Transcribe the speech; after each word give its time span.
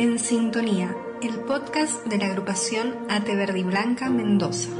En 0.00 0.18
Sintonía, 0.18 0.96
el 1.22 1.40
podcast 1.40 2.06
de 2.06 2.16
la 2.16 2.28
agrupación 2.28 3.04
Ate 3.10 3.36
Verde 3.36 3.58
y 3.58 3.64
Blanca 3.64 4.08
Mendoza. 4.08 4.70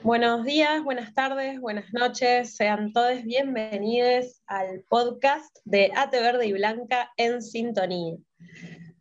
Buenos 0.00 0.44
días, 0.44 0.84
buenas 0.84 1.12
tardes, 1.12 1.60
buenas 1.60 1.92
noches. 1.92 2.54
Sean 2.54 2.92
todos 2.92 3.24
bienvenidos 3.24 4.40
al 4.46 4.84
podcast 4.88 5.56
de 5.64 5.90
Ate 5.96 6.20
Verde 6.20 6.46
y 6.46 6.52
Blanca 6.52 7.10
en 7.16 7.42
Sintonía. 7.42 8.16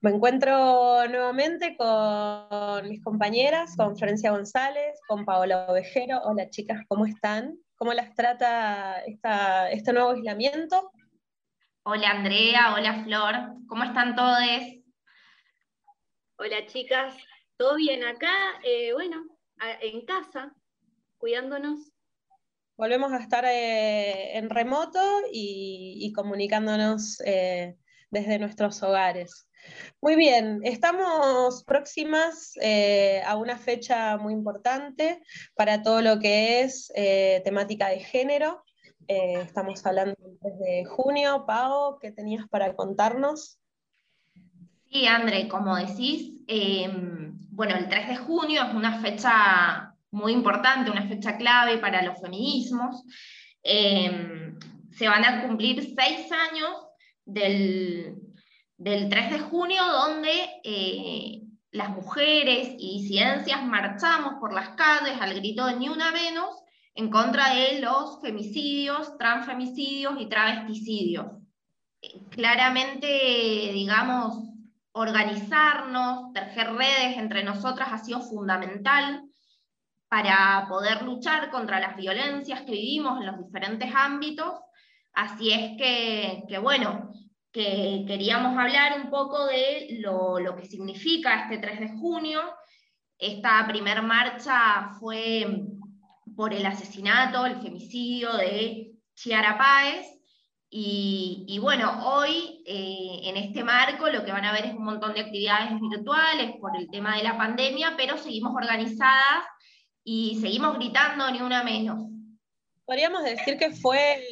Me 0.01 0.09
encuentro 0.09 1.07
nuevamente 1.07 1.77
con 1.77 2.89
mis 2.89 3.03
compañeras, 3.03 3.75
con 3.77 3.95
Florencia 3.95 4.31
González, 4.31 4.99
con 5.07 5.23
Paola 5.23 5.67
Ovejero. 5.69 6.19
Hola 6.23 6.49
chicas, 6.49 6.81
¿cómo 6.87 7.05
están? 7.05 7.59
¿Cómo 7.81 7.93
las 7.93 8.13
trata 8.13 9.01
este 9.71 9.91
nuevo 9.91 10.11
aislamiento? 10.11 10.91
Hola 11.81 12.11
Andrea, 12.11 12.75
hola 12.75 13.03
Flor, 13.03 13.35
¿cómo 13.67 13.83
están 13.85 14.15
todos? 14.15 14.37
Hola 16.37 16.67
chicas, 16.67 17.15
¿todo 17.57 17.77
bien 17.77 18.03
acá? 18.03 18.31
Eh, 18.63 18.93
bueno, 18.93 19.25
en 19.81 20.05
casa, 20.05 20.53
cuidándonos. 21.17 21.91
Volvemos 22.77 23.13
a 23.13 23.17
estar 23.17 23.45
eh, 23.45 24.37
en 24.37 24.51
remoto 24.51 25.01
y, 25.33 26.13
comunicándonos 26.15 27.19
eh, 27.25 27.77
desde 28.11 28.37
nuestros 28.37 28.83
hogares. 28.83 29.49
Muy 30.01 30.15
bien, 30.15 30.61
estamos 30.63 31.63
próximas 31.63 32.53
eh, 32.61 33.21
a 33.25 33.35
una 33.35 33.57
fecha 33.57 34.17
muy 34.17 34.33
importante 34.33 35.21
para 35.55 35.83
todo 35.83 36.01
lo 36.01 36.19
que 36.19 36.61
es 36.61 36.91
eh, 36.95 37.41
temática 37.43 37.89
de 37.89 37.99
género. 37.99 38.63
Eh, 39.07 39.41
estamos 39.41 39.85
hablando 39.85 40.15
de 40.41 40.85
junio. 40.85 41.45
Pau, 41.45 41.99
¿qué 41.99 42.11
tenías 42.11 42.47
para 42.49 42.75
contarnos? 42.75 43.59
Sí, 44.89 45.05
André, 45.05 45.47
como 45.47 45.75
decís, 45.75 46.41
em, 46.47 47.33
bueno, 47.49 47.75
el 47.75 47.87
3 47.87 48.09
de 48.09 48.15
junio 48.17 48.63
es 48.63 48.73
una 48.73 49.01
fecha 49.01 49.95
muy 50.11 50.33
importante, 50.33 50.91
una 50.91 51.07
fecha 51.07 51.37
clave 51.37 51.77
para 51.77 52.01
los 52.01 52.19
feminismos. 52.19 53.03
Em, 53.63 54.57
se 54.91 55.07
van 55.07 55.23
a 55.23 55.47
cumplir 55.47 55.93
seis 55.95 56.29
años 56.31 56.71
del, 57.25 58.20
del 58.81 59.09
3 59.09 59.29
de 59.29 59.39
junio, 59.39 59.83
donde 59.85 60.31
eh, 60.63 61.43
las 61.71 61.89
mujeres 61.89 62.69
y 62.79 62.99
disidencias 62.99 63.63
marchamos 63.63 64.39
por 64.39 64.53
las 64.53 64.69
calles 64.69 65.21
al 65.21 65.35
grito 65.35 65.67
de 65.67 65.75
ni 65.75 65.87
una 65.87 66.11
menos 66.11 66.49
en 66.95 67.11
contra 67.11 67.53
de 67.53 67.79
los 67.79 68.19
femicidios, 68.21 69.19
transfemicidios 69.19 70.15
y 70.19 70.25
travesticidios. 70.25 71.27
Claramente, 72.31 73.07
digamos, 73.71 74.49
organizarnos, 74.93 76.33
tejer 76.33 76.73
redes 76.73 77.17
entre 77.17 77.43
nosotras 77.43 77.89
ha 77.91 77.99
sido 77.99 78.19
fundamental 78.21 79.21
para 80.09 80.65
poder 80.67 81.03
luchar 81.03 81.51
contra 81.51 81.79
las 81.79 81.95
violencias 81.97 82.61
que 82.61 82.71
vivimos 82.71 83.19
en 83.19 83.27
los 83.27 83.37
diferentes 83.45 83.93
ámbitos. 83.93 84.55
Así 85.13 85.53
es 85.53 85.77
que, 85.77 86.43
que 86.49 86.57
bueno, 86.57 87.11
que 87.51 88.05
queríamos 88.07 88.57
hablar 88.57 88.99
un 89.01 89.09
poco 89.09 89.45
de 89.45 89.97
lo, 89.99 90.55
que 90.55 90.65
significa 90.65 91.43
este 91.43 91.57
3 91.57 91.79
de 91.81 91.89
junio. 91.89 92.41
Esta 93.17 93.67
primer 93.67 94.01
marcha 94.01 94.91
fue 94.99 95.45
por 96.35 96.53
el 96.53 96.65
asesinato, 96.65 97.45
el 97.45 97.61
femicidio 97.61 98.33
de 98.33 98.93
Chiara 99.15 99.57
Páez. 99.57 100.07
Y, 100.73 101.59
bueno, 101.61 102.07
hoy 102.07 102.63
eh, 102.65 103.19
en 103.25 103.35
este 103.35 103.61
marco 103.61 104.07
lo 104.07 104.23
que 104.23 104.31
van 104.31 104.45
a 104.45 104.53
ver 104.53 104.67
es 104.67 104.73
un 104.73 104.85
montón 104.85 105.13
de 105.13 105.19
actividades 105.19 105.77
virtuales 105.81 106.55
por 106.61 106.77
el 106.77 106.89
tema 106.89 107.17
de 107.17 107.23
la 107.23 107.37
pandemia, 107.37 107.95
pero 107.97 108.17
seguimos 108.17 108.53
organizadas 108.55 109.43
y 110.05 110.39
seguimos 110.39 110.75
gritando 110.75 111.29
ni 111.29 111.41
una 111.41 111.61
menos. 111.63 112.09
Podríamos 112.85 113.21
decir 113.23 113.57
que 113.57 113.71
fue, 113.71 114.23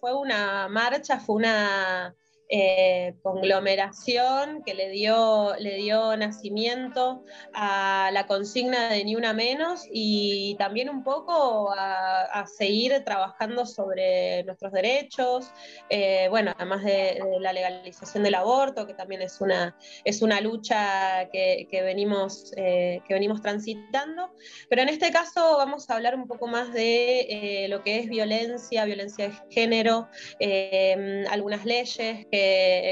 fue 0.00 0.12
una 0.16 0.66
marcha, 0.68 1.20
fue 1.20 1.36
una 1.36 2.12
eh, 2.54 3.14
conglomeración 3.22 4.62
que 4.62 4.74
le 4.74 4.90
dio, 4.90 5.54
le 5.58 5.76
dio 5.76 6.14
nacimiento 6.18 7.24
a 7.54 8.10
la 8.12 8.26
consigna 8.26 8.90
de 8.90 9.02
Ni 9.06 9.16
Una 9.16 9.32
Menos 9.32 9.86
y 9.90 10.54
también 10.58 10.90
un 10.90 11.02
poco 11.02 11.72
a, 11.74 12.44
seguir 12.46 13.04
trabajando 13.04 13.64
sobre 13.64 14.44
nuestros 14.44 14.70
derechos, 14.72 15.50
eh, 15.88 16.26
bueno, 16.28 16.52
además 16.58 16.84
de, 16.84 17.22
la 17.40 17.54
legalización 17.54 18.22
del 18.22 18.34
aborto, 18.34 18.86
que 18.86 18.92
también 18.92 19.22
es 19.22 19.40
una, 19.40 19.74
es 20.04 20.20
una 20.20 20.42
lucha 20.42 21.30
que, 21.32 21.66
venimos, 21.70 22.52
eh, 22.58 23.00
que 23.08 23.14
venimos 23.14 23.40
transitando, 23.40 24.30
pero 24.68 24.82
en 24.82 24.90
este 24.90 25.10
caso 25.10 25.56
vamos 25.56 25.88
a 25.88 25.94
hablar 25.94 26.14
un 26.14 26.26
poco 26.26 26.48
más 26.48 26.70
de 26.74 27.66
lo 27.70 27.82
que 27.82 28.00
es 28.00 28.10
violencia, 28.10 28.84
violencia 28.84 29.28
de 29.28 29.34
género, 29.48 30.08
algunas 31.30 31.64
leyes 31.64 32.26
que 32.30 32.41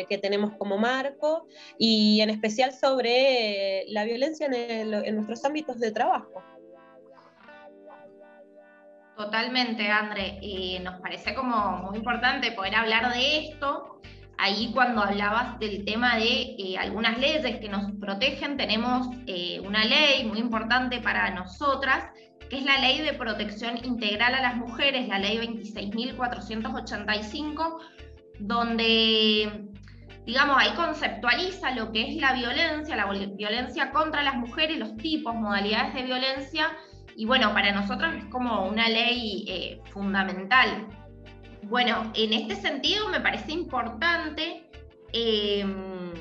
que, 0.09 0.19
tenemos 0.19 0.53
como 0.59 0.79
marco 0.79 1.47
y 1.79 2.21
en 2.21 2.31
especial 2.31 2.73
sobre 2.73 3.85
la 3.89 4.05
violencia 4.05 4.49
en, 4.51 5.17
nuestros 5.17 5.45
ámbitos 5.45 5.79
de 5.79 5.93
trabajo. 5.93 6.43
Totalmente, 9.17 9.87
André. 9.89 10.41
nos 10.83 11.01
parece 11.01 11.35
como 11.35 11.79
muy 11.79 11.99
importante 11.99 12.53
poder 12.53 12.75
hablar 12.75 13.13
de 13.13 13.49
esto. 13.49 14.01
Ahí 14.43 14.71
cuando 14.73 15.03
hablabas 15.03 15.59
del 15.59 15.85
tema 15.85 16.17
de 16.17 16.57
eh, 16.59 16.79
algunas 16.79 17.19
leyes 17.19 17.61
que 17.61 17.69
nos 17.69 17.93
protegen, 18.01 18.57
tenemos 18.57 19.07
eh, 19.27 19.61
una 19.61 19.85
ley 19.85 20.25
muy 20.25 20.39
importante 20.39 21.03
para 21.03 21.29
nosotras, 21.35 22.07
que 22.49 22.57
es 22.57 22.65
la 22.65 22.79
Ley 22.79 23.03
de 23.03 23.13
Protección 23.13 23.77
Integral 23.85 24.35
a 24.35 24.41
las 24.41 24.57
Mujeres, 24.57 25.09
la 25.09 25.19
Ley 25.19 25.37
26.485, 25.37 27.81
donde, 28.41 29.69
digamos, 30.27 30.57
ahí 30.59 30.73
conceptualiza 30.75 31.73
lo 31.73 31.93
que 31.93 32.09
es 32.09 32.17
la 32.17 32.33
violencia, 32.33 32.97
la 32.97 33.07
violencia 33.07 33.91
contra 33.93 34.23
las 34.23 34.37
mujeres, 34.37 34.79
los 34.79 34.97
tipos, 34.97 35.35
modalidades 35.35 35.95
de 35.95 36.03
violencia, 36.03 36.77
y 37.17 37.27
bueno, 37.27 37.53
para 37.53 37.73
nosotros 37.73 38.15
es 38.15 38.25
como 38.27 38.67
una 38.67 38.89
ley 38.89 39.45
eh, 39.47 39.81
fundamental. 39.91 40.89
Bueno, 41.65 42.11
en 42.15 42.33
este 42.33 42.57
sentido 42.57 43.09
me 43.09 43.21
parece 43.21 43.53
importante 43.53 44.65
em, 45.13 46.13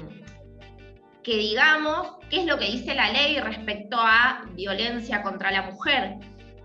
que 1.23 1.37
digamos 1.37 2.17
qué 2.29 2.41
es 2.41 2.45
lo 2.45 2.57
que 2.57 2.65
dice 2.65 2.93
la 2.95 3.11
ley 3.11 3.39
respecto 3.39 3.97
a 3.97 4.45
violencia 4.55 5.21
contra 5.21 5.51
la 5.51 5.63
mujer. 5.63 6.17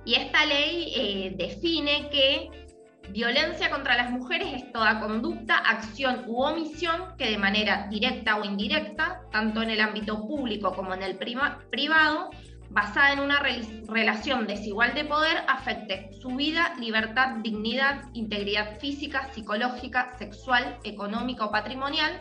Y 0.04 0.14
esta 0.14 0.44
ley 0.44 0.92
eh, 0.96 1.34
define 1.36 2.08
que 2.10 2.63
Violencia 3.10 3.70
contra 3.70 3.96
las 3.96 4.10
mujeres 4.10 4.48
es 4.54 4.72
toda 4.72 4.98
conducta, 4.98 5.58
acción 5.58 6.24
u 6.26 6.42
omisión 6.42 7.16
que 7.16 7.30
de 7.30 7.38
manera 7.38 7.86
directa 7.88 8.36
o 8.36 8.44
indirecta, 8.44 9.20
tanto 9.30 9.62
en 9.62 9.70
el 9.70 9.80
ámbito 9.80 10.26
público 10.26 10.72
como 10.72 10.94
en 10.94 11.02
el 11.02 11.16
privado, 11.16 12.30
basada 12.70 13.12
en 13.12 13.20
una 13.20 13.40
relación 13.40 14.46
desigual 14.46 14.94
de 14.94 15.04
poder, 15.04 15.44
afecte 15.48 16.10
su 16.20 16.30
vida, 16.30 16.74
libertad, 16.80 17.36
dignidad, 17.42 18.02
integridad 18.14 18.78
física, 18.80 19.32
psicológica, 19.32 20.16
sexual, 20.18 20.78
económica 20.82 21.44
o 21.44 21.52
patrimonial, 21.52 22.20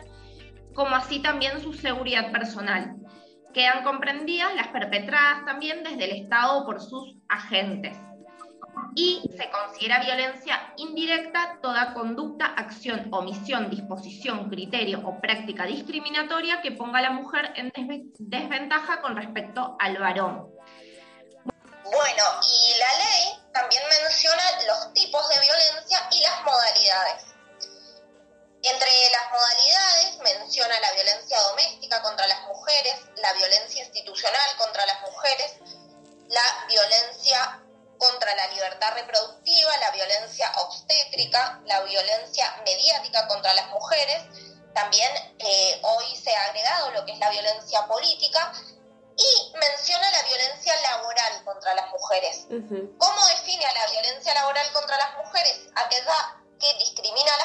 como 0.74 0.94
así 0.94 1.20
también 1.20 1.60
su 1.60 1.72
seguridad 1.72 2.30
personal. 2.30 2.94
Quedan 3.52 3.84
comprendidas 3.84 4.54
las 4.54 4.68
perpetradas 4.68 5.44
también 5.44 5.82
desde 5.82 6.04
el 6.04 6.22
Estado 6.22 6.64
por 6.66 6.80
sus 6.80 7.16
agentes 7.28 7.96
y 8.96 9.22
se 9.36 9.50
considera 9.50 10.00
violencia 10.00 10.72
indirecta 10.76 11.58
toda 11.60 11.92
conducta, 11.94 12.46
acción, 12.46 13.08
omisión, 13.12 13.70
disposición, 13.70 14.48
criterio 14.48 15.00
o 15.04 15.20
práctica 15.20 15.64
discriminatoria 15.64 16.60
que 16.62 16.72
ponga 16.72 17.00
a 17.00 17.02
la 17.02 17.10
mujer 17.10 17.52
en 17.56 17.72
desventaja 18.18 19.00
con 19.00 19.16
respecto 19.16 19.76
al 19.80 19.98
varón. 19.98 20.54
Bueno, 21.84 22.24
y 22.42 22.78
la 22.78 22.96
ley 22.96 23.42
también 23.52 23.82
menciona 24.02 24.42
los 24.66 24.92
tipos 24.94 25.28
de 25.28 25.40
violencia 25.40 26.08
y 26.10 26.22
las 26.22 26.42
modalidades. 26.44 27.24
Entre 28.62 28.88
las 29.12 29.30
modalidades 29.30 30.18
menciona 30.24 30.80
la 30.80 30.92
violencia 30.92 31.38
doméstica 31.50 32.00
contra 32.00 32.26
las 32.26 32.42
mujeres, 32.46 32.94
la 33.20 33.32
violencia 33.34 33.84
institucional 33.84 34.56
contra 34.56 34.86
las 34.86 35.02
mujeres, 35.02 35.56
la 36.28 36.66
violencia 36.66 37.63
contra 37.98 38.34
la 38.34 38.46
libertad 38.48 38.94
reproductiva, 38.94 39.76
la 39.78 39.90
violencia 39.90 40.50
obstétrica, 40.58 41.60
la 41.66 41.80
violencia 41.82 42.62
mediática 42.64 43.26
contra 43.28 43.54
las 43.54 43.68
mujeres. 43.68 44.24
También 44.74 45.10
eh, 45.38 45.80
hoy 45.82 46.16
se 46.16 46.34
ha 46.34 46.44
agregado 46.46 46.90
lo 46.90 47.04
que 47.04 47.12
es 47.12 47.18
la 47.18 47.30
violencia 47.30 47.86
política 47.86 48.52
y 49.16 49.52
menciona 49.56 50.10
la 50.10 50.22
violencia 50.22 50.74
laboral 50.82 51.44
contra 51.44 51.74
las 51.74 51.90
mujeres. 51.90 52.46
¿Cómo 52.98 53.26
define 53.26 53.64
a 53.64 53.72
la 53.74 53.86
violencia 53.92 54.34
laboral 54.34 54.72
contra 54.72 54.96
las 54.96 55.16
mujeres? 55.18 55.60
Aquella 55.74 56.40
que 56.58 56.74
discrimina 56.78 57.34
a 57.34 57.38
las 57.38 57.43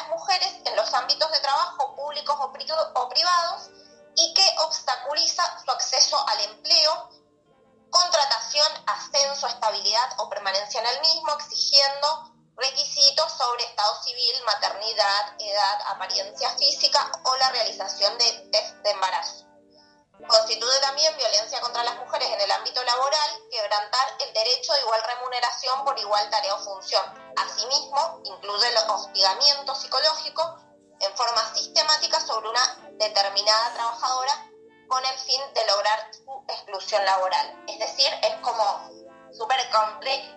laboral. 37.19 37.63
Es 37.67 37.79
decir, 37.79 38.07
es 38.23 38.35
como 38.41 38.89
súper 39.31 39.59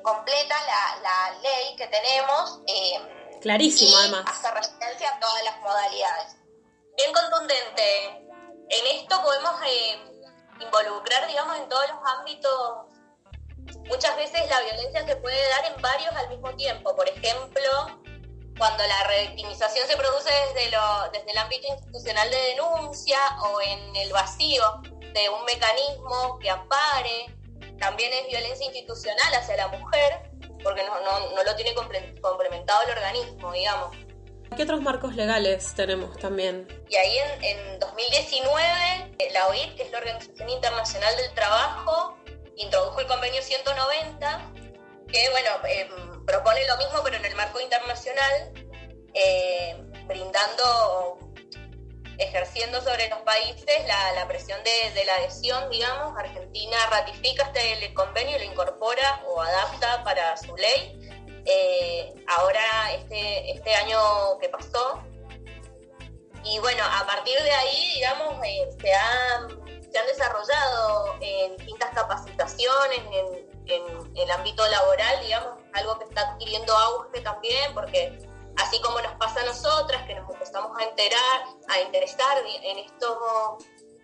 completa 0.02 0.56
la, 1.02 1.38
ley 1.43 1.76
que 1.76 1.87
tenemos. 1.87 2.61
Eh, 2.67 3.38
Clarísimo, 3.40 3.90
y 3.90 3.94
además. 3.94 4.25
Hace 4.26 4.50
referencia 4.50 5.11
a 5.11 5.20
todas 5.20 5.44
las 5.44 5.61
modalidades. 5.61 6.37
Bien 6.96 7.12
contundente. 7.12 8.29
En 8.69 8.87
esto 8.96 9.20
podemos 9.23 9.55
eh, 9.67 9.99
involucrar, 10.61 11.26
digamos, 11.26 11.56
en 11.58 11.69
todos 11.69 11.88
los 11.88 11.99
ámbitos. 12.19 12.87
Muchas 13.88 14.17
veces 14.17 14.49
la 14.49 14.61
violencia 14.61 15.06
se 15.06 15.17
puede 15.17 15.49
dar 15.50 15.73
en 15.73 15.82
varios 15.82 16.14
al 16.14 16.29
mismo 16.29 16.55
tiempo. 16.55 16.94
Por 16.94 17.08
ejemplo, 17.08 18.00
cuando 18.58 18.84
la 18.87 19.05
revictimización 19.05 19.87
se 19.88 19.96
produce 19.96 20.31
desde, 20.55 20.70
lo, 20.70 21.11
desde 21.12 21.31
el 21.31 21.38
ámbito 21.38 21.69
institucional 21.69 22.31
de 22.31 22.37
denuncia 22.37 23.19
o 23.43 23.61
en 23.61 23.96
el 23.96 24.12
vacío 24.12 24.62
de 25.12 25.29
un 25.29 25.44
mecanismo 25.44 26.38
que 26.38 26.50
ampare, 26.50 27.35
también 27.79 28.12
es 28.12 28.29
violencia 28.29 28.67
institucional 28.67 29.35
hacia 29.35 29.56
la 29.56 29.69
mujer, 29.69 30.31
porque 30.62 30.82
no, 30.85 31.00
no, 31.00 31.43
lo 31.43 31.56
tiene 31.56 31.75
complementado 31.75 32.82
el 32.82 32.91
organismo, 32.91 33.53
digamos. 33.53 33.97
¿Qué 34.56 34.64
otros 34.64 34.82
marcos 34.82 35.17
legales 35.17 35.75
tenemos 35.75 36.17
también? 36.19 36.69
Y 36.88 36.97
ahí 36.97 37.19
en, 37.19 37.44
en 37.44 37.79
2019, 37.79 39.32
la 39.32 39.49
OIT, 39.49 39.76
que 39.76 39.82
es 39.85 39.91
la 39.91 39.99
Organización 39.99 40.50
Internacional 40.50 41.17
del 41.17 41.32
Trabajo, 41.35 42.17
introdujo 42.56 43.00
el 43.00 43.06
convenio 43.06 43.43
190, 43.43 44.53
que 45.08 45.31
bueno, 45.31 45.50
eh, 45.69 45.88
propone 46.26 46.67
lo 46.67 46.76
mismo 46.76 47.00
pero 47.03 47.17
en 47.17 47.25
el 47.25 47.35
marco 47.35 47.61
internacional, 47.61 48.53
eh, 49.15 49.76
brindando, 50.06 51.19
ejerciendo 52.19 52.81
sobre 52.81 53.09
los 53.09 53.20
países 53.20 53.87
la, 53.87 54.26
presión 54.26 54.59
de, 54.64 55.05
la 55.05 55.14
adhesión, 55.14 55.70
digamos. 55.70 56.17
Argentina 56.19 56.76
ratifica 56.91 57.50
este 57.55 57.93
convenio, 57.94 58.38
lo 58.38 58.44
incorpora 58.44 59.23
o 59.26 59.41
adapta 59.41 60.03
para 60.05 60.37
su 60.37 60.56
ley. 60.56 60.99
Eh, 61.44 62.14
ahora, 62.29 62.93
este, 62.93 63.50
este 63.50 63.75
año 63.75 63.99
que 64.41 64.49
pasó, 64.49 65.03
y 66.44 66.59
bueno, 66.59 66.82
a 66.85 67.06
partir 67.06 67.41
de 67.41 67.50
ahí, 67.50 67.93
digamos, 67.94 68.35
se, 68.81 68.93
han, 68.94 69.49
se 69.91 69.99
han 69.99 70.06
desarrollado 70.06 71.19
distintas 71.58 71.91
capacitaciones 71.91 72.99
en, 72.99 73.53
en 73.67 74.17
el 74.17 74.31
ámbito 74.31 74.67
laboral, 74.69 75.20
digamos, 75.23 75.58
algo 75.73 75.99
que 75.99 76.05
está 76.05 76.32
adquiriendo 76.32 76.76
auge 76.76 77.20
también, 77.20 77.73
porque 77.75 78.19
así 78.57 78.81
como 78.81 79.01
nos 79.01 79.15
pasa 79.15 79.41
a 79.41 79.45
nosotras, 79.45 80.07
que 80.07 80.15
nos 80.15 80.29
empezamos 80.31 80.77
a 80.79 80.85
enterar, 80.85 81.45
a 81.69 81.81
interesar 81.81 82.39
en 82.47 82.79
estos 82.79 83.19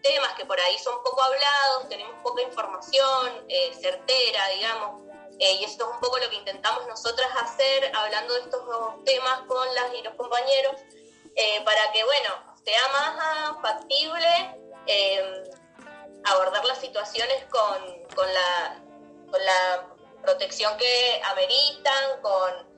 temas 0.02 0.32
que 0.34 0.44
por 0.44 0.58
ahí 0.60 0.78
son 0.78 1.02
poco 1.02 1.22
hablados, 1.22 1.88
tenemos 1.88 2.14
poca 2.22 2.42
información 2.42 3.44
eh, 3.48 3.72
certera, 3.74 4.48
digamos, 4.48 5.02
eh, 5.38 5.54
y 5.60 5.64
esto 5.64 5.84
es 5.88 5.94
un 5.94 6.00
poco 6.00 6.18
lo 6.18 6.28
que 6.30 6.36
intentamos 6.36 6.86
nosotras 6.86 7.28
hacer, 7.42 7.92
hablando 7.94 8.34
de 8.34 8.40
estos 8.40 9.04
temas 9.04 9.40
con 9.46 9.74
las 9.74 9.94
y 9.94 10.02
los 10.02 10.14
compañeros, 10.14 10.74
eh, 11.36 11.62
para 11.64 11.92
que, 11.92 12.04
bueno, 12.04 12.56
sea 12.64 12.88
más 12.88 13.62
factible 13.62 14.54
abordar 16.24 16.64
las 16.64 16.78
situaciones 16.78 17.44
con, 17.50 18.06
con 18.14 18.26
la 18.32 18.82
con 19.30 19.44
la 19.44 19.86
protección 20.22 20.74
que 20.78 21.22
ameritan, 21.30 22.22
con 22.22 22.68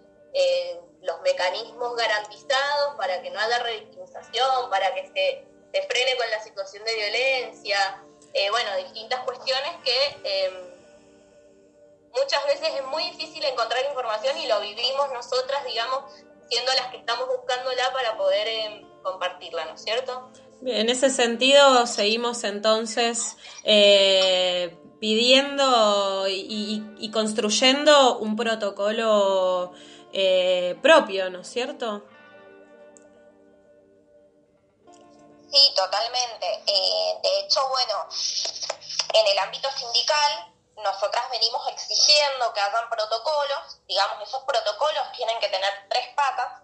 los 1.02 1.20
mecanismos 1.22 1.96
garantizados 1.96 2.96
para 2.96 3.22
que 3.22 3.30
no 3.30 3.40
haya 3.40 3.58
revictimización, 3.60 4.70
para 4.70 4.94
que 4.94 5.06
se, 5.08 5.44
se 5.72 5.86
frene 5.86 6.16
con 6.16 6.30
la 6.30 6.42
situación 6.42 6.84
de 6.84 6.94
violencia, 6.94 8.02
eh, 8.32 8.50
bueno, 8.50 8.70
distintas 8.76 9.20
cuestiones 9.24 9.72
que 9.84 10.20
em, 10.24 10.54
muchas 12.14 12.44
veces 12.46 12.68
es 12.76 12.86
muy 12.86 13.02
difícil 13.04 13.44
encontrar 13.44 13.84
información 13.86 14.36
y 14.38 14.46
lo 14.46 14.60
vivimos 14.60 15.12
nosotras, 15.12 15.64
digamos, 15.64 16.12
siendo 16.48 16.72
las 16.74 16.88
que 16.88 16.98
estamos 16.98 17.26
buscándola 17.28 17.92
para 17.92 18.16
poder 18.16 18.48
em, 18.48 19.02
compartirla, 19.02 19.64
¿no 19.64 19.74
es 19.74 19.82
cierto? 19.82 20.30
En 20.64 20.90
ese 20.90 21.08
sentido 21.08 21.86
seguimos 21.86 22.44
entonces 22.44 23.36
eh, 23.64 24.76
pidiendo 25.00 26.26
y, 26.28 27.10
construyendo 27.12 28.18
un 28.18 28.36
protocolo 28.36 29.72
eh, 30.12 30.78
propio, 30.82 31.30
¿no 31.30 31.40
es 31.40 31.48
cierto? 31.48 32.04
Sí, 35.50 35.72
totalmente. 35.74 36.62
Eh, 36.66 37.18
de 37.22 37.40
hecho, 37.40 37.68
bueno, 37.68 38.08
en 39.14 39.26
el 39.26 39.38
ámbito 39.38 39.68
sindical, 39.72 40.52
nosotras 40.76 41.24
venimos 41.30 41.66
exigiendo 41.68 42.52
que 42.52 42.60
hagan 42.60 42.88
protocolos, 42.88 43.80
digamos, 43.86 44.28
esos 44.28 44.42
protocolos 44.44 45.12
tienen 45.16 45.38
que 45.40 45.48
tener 45.48 45.70
tres 45.88 46.08
patas. 46.14 46.62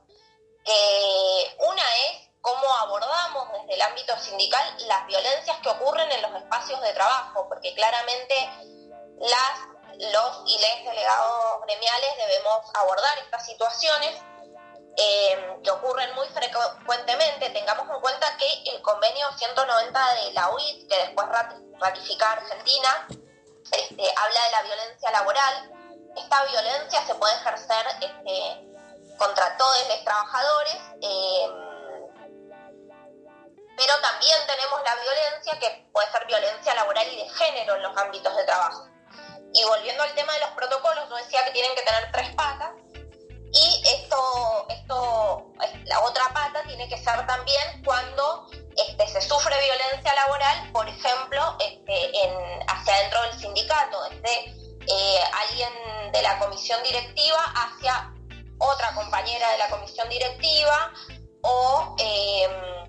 una 1.58 1.96
es 2.08 2.28
cómo 2.40 2.72
abordamos 2.76 3.48
desde 3.52 3.74
el 3.74 3.82
ámbito 3.82 4.16
sindical 4.20 4.62
las 4.86 5.06
violencias 5.06 5.58
que 5.58 5.68
ocurren 5.68 6.10
en 6.12 6.22
los 6.22 6.34
espacios 6.42 6.80
de 6.80 6.92
trabajo, 6.92 7.48
porque 7.48 7.74
claramente 7.74 8.34
las, 9.18 9.75
los 9.98 10.42
y 10.46 10.58
les 10.58 10.84
delegados 10.84 11.62
gremiales 11.62 12.16
debemos 12.18 12.64
abordar 12.74 13.18
estas 13.18 13.46
situaciones 13.46 14.16
eh, 14.96 15.58
que 15.62 15.70
ocurren 15.70 16.14
muy 16.14 16.26
frecuentemente. 16.28 17.50
Tengamos 17.50 17.88
en 17.94 18.00
cuenta 18.00 18.36
que 18.38 18.70
el 18.70 18.82
convenio 18.82 19.26
190 19.36 20.14
de 20.14 20.32
la 20.32 20.50
UIT, 20.50 20.88
que 20.88 20.96
después 20.98 21.26
ratifica 21.78 22.32
Argentina, 22.32 23.06
este, 23.72 24.14
habla 24.16 24.44
de 24.44 24.50
la 24.50 24.62
violencia 24.62 25.10
laboral. 25.10 25.72
Esta 26.16 26.44
violencia 26.44 27.04
se 27.06 27.14
puede 27.14 27.34
ejercer 27.34 27.86
este, 28.00 29.16
contra 29.18 29.56
todos 29.56 29.88
los 29.88 30.04
trabajadores. 30.04 30.76
Eh, 31.02 31.48
pero 33.76 33.92
también 34.00 34.38
tenemos 34.46 34.80
la 34.82 34.94
violencia 34.94 35.58
que 35.58 35.86
puede 35.92 36.10
ser 36.10 36.26
violencia 36.26 36.74
laboral 36.74 37.06
y 37.12 37.16
de 37.16 37.28
género 37.28 37.74
en 37.74 37.82
los 37.82 37.96
ámbitos 37.96 38.34
de 38.34 38.44
trabajo. 38.44 38.95
Y 39.52 39.64
volviendo 39.64 40.02
al 40.02 40.14
tema 40.14 40.32
de 40.34 40.40
los 40.40 40.50
protocolos, 40.50 41.08
yo 41.08 41.16
decía 41.16 41.44
que 41.44 41.52
tienen 41.52 41.74
que 41.74 41.82
tener 41.82 42.12
tres 42.12 42.34
patas 42.34 42.70
y 43.52 43.82
esto, 43.86 44.66
esto, 44.68 45.52
la 45.84 46.00
otra 46.00 46.24
pata 46.34 46.62
tiene 46.66 46.88
que 46.88 46.98
ser 46.98 47.26
también 47.26 47.82
cuando 47.84 48.48
este, 48.76 49.08
se 49.08 49.22
sufre 49.22 49.54
violencia 49.62 50.14
laboral, 50.14 50.72
por 50.72 50.86
ejemplo, 50.86 51.56
este, 51.60 52.12
hacia 52.66 52.94
dentro 53.00 53.22
del 53.22 53.40
sindicato, 53.40 54.02
desde 54.10 54.50
eh, 54.88 55.20
alguien 55.48 56.12
de 56.12 56.22
la 56.22 56.38
comisión 56.38 56.82
directiva 56.82 57.42
hacia 57.54 58.12
otra 58.58 58.94
compañera 58.94 59.50
de 59.52 59.58
la 59.58 59.68
comisión 59.70 60.08
directiva 60.08 60.92
o... 61.42 61.96
Eh, 61.98 62.82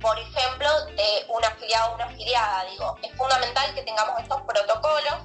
por 0.00 0.16
ejemplo, 0.16 0.68
de 0.94 1.26
un 1.28 1.44
afiliado 1.44 1.90
o 1.90 1.94
una 1.96 2.04
afiliada. 2.04 2.64
Digo, 2.70 2.96
es 3.02 3.12
fundamental 3.16 3.74
que 3.74 3.82
tengamos 3.82 4.22
estos 4.22 4.42
protocolos 4.42 5.24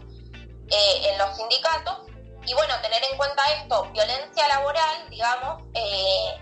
eh, 0.73 1.09
en 1.09 1.17
los 1.19 1.35
sindicatos 1.37 1.99
y 2.45 2.53
bueno, 2.53 2.73
tener 2.81 3.01
en 3.09 3.17
cuenta 3.17 3.43
esto, 3.53 3.85
violencia 3.93 4.47
laboral, 4.49 5.09
digamos, 5.09 5.63
eh, 5.73 6.41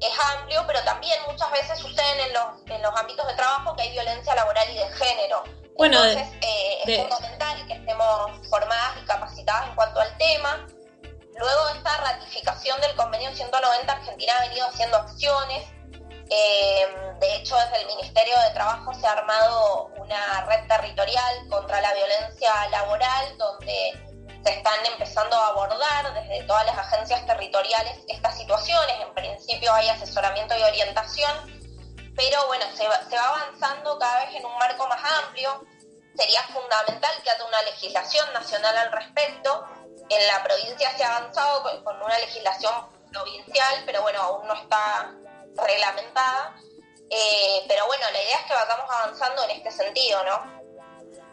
es 0.00 0.18
amplio, 0.36 0.64
pero 0.66 0.82
también 0.82 1.18
muchas 1.26 1.50
veces 1.52 1.78
suceden 1.78 2.20
en 2.20 2.32
los, 2.32 2.44
en 2.66 2.82
los 2.82 2.94
ámbitos 2.96 3.26
de 3.26 3.34
trabajo 3.34 3.74
que 3.76 3.82
hay 3.82 3.92
violencia 3.92 4.34
laboral 4.34 4.68
y 4.70 4.74
de 4.74 4.88
género. 4.92 5.44
Bueno, 5.76 6.04
Entonces, 6.04 6.38
eh, 6.42 6.78
es 6.86 7.00
fundamental 7.00 7.66
que 7.66 7.72
estemos 7.74 8.48
formadas 8.48 8.96
y 9.02 9.06
capacitadas 9.06 9.68
en 9.68 9.74
cuanto 9.74 10.00
al 10.00 10.18
tema. 10.18 10.66
Luego 11.38 11.66
de 11.68 11.78
esta 11.78 11.96
ratificación 11.96 12.80
del 12.82 12.94
convenio 12.96 13.34
190, 13.34 13.90
Argentina 13.92 14.32
ha 14.36 14.40
venido 14.48 14.66
haciendo 14.66 14.98
acciones 14.98 15.64
eh, 16.30 16.86
de 17.18 17.36
hecho, 17.36 17.56
desde 17.56 17.82
el 17.82 17.86
Ministerio 17.86 18.38
de 18.40 18.50
Trabajo 18.50 18.94
se 18.94 19.06
ha 19.06 19.12
armado 19.12 19.90
una 19.96 20.44
red 20.46 20.66
territorial 20.68 21.48
contra 21.48 21.80
la 21.80 21.92
violencia 21.92 22.52
laboral, 22.70 23.36
donde 23.36 23.92
se 24.44 24.50
están 24.52 24.86
empezando 24.86 25.36
a 25.36 25.48
abordar 25.48 26.14
desde 26.14 26.44
todas 26.44 26.64
las 26.66 26.78
agencias 26.78 27.26
territoriales 27.26 27.98
estas 28.08 28.36
situaciones. 28.38 28.96
En 29.00 29.14
principio 29.14 29.72
hay 29.72 29.88
asesoramiento 29.88 30.56
y 30.56 30.62
orientación, 30.62 31.60
pero 32.16 32.46
bueno, 32.46 32.64
se 32.76 32.86
va 32.86 33.28
avanzando 33.28 33.98
cada 33.98 34.24
vez 34.24 34.34
en 34.36 34.46
un 34.46 34.56
marco 34.56 34.86
más 34.88 35.00
amplio. 35.24 35.64
Sería 36.16 36.42
fundamental 36.44 37.12
que 37.22 37.30
haya 37.30 37.44
una 37.44 37.62
legislación 37.62 38.32
nacional 38.32 38.76
al 38.76 38.92
respecto 38.92 39.66
en 40.10 40.26
la 40.26 40.42
provincia 40.42 40.90
se 40.96 41.04
ha 41.04 41.16
avanzado 41.16 41.62
con 41.84 42.02
una 42.02 42.18
legislación 42.18 42.74
provincial, 43.12 43.82
pero 43.86 44.02
bueno, 44.02 44.20
aún 44.20 44.46
no 44.46 44.54
está 44.54 45.14
reglamentada. 45.56 46.56
Eh, 47.10 47.64
pero 47.66 47.86
bueno, 47.86 48.04
la 48.12 48.22
idea 48.22 48.38
es 48.38 48.46
que 48.46 48.54
vayamos 48.54 48.88
avanzando 48.88 49.42
en 49.44 49.50
este 49.50 49.70
sentido, 49.72 50.20
¿no? 50.24 50.60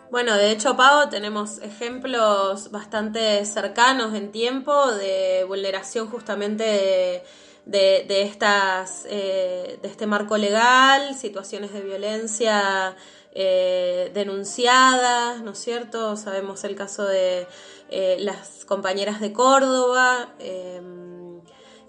Bueno, 0.10 0.36
de 0.36 0.52
hecho, 0.52 0.76
Pau, 0.76 1.10
tenemos 1.10 1.60
ejemplos 1.60 2.72
bastante 2.72 3.46
cercanos 3.46 4.16
en 4.16 4.32
tiempo 4.32 4.92
de 4.94 5.44
vulneración 5.48 6.10
justamente 6.10 7.24
de, 7.66 8.22
estas, 8.22 9.06
eh, 9.10 9.78
de 9.82 9.88
este 9.88 10.08
marco 10.08 10.38
legal, 10.38 11.14
situaciones 11.14 11.74
de 11.74 11.82
violencia 11.82 12.96
eh, 13.34 14.10
denunciadas, 14.14 15.42
¿no 15.42 15.52
es 15.52 15.60
cierto? 15.60 16.16
Sabemos 16.16 16.64
el 16.64 16.76
caso 16.76 17.06
de 17.06 17.46
las 18.20 18.66
compañeras 18.66 19.20
de 19.20 19.34
Córdoba. 19.34 20.30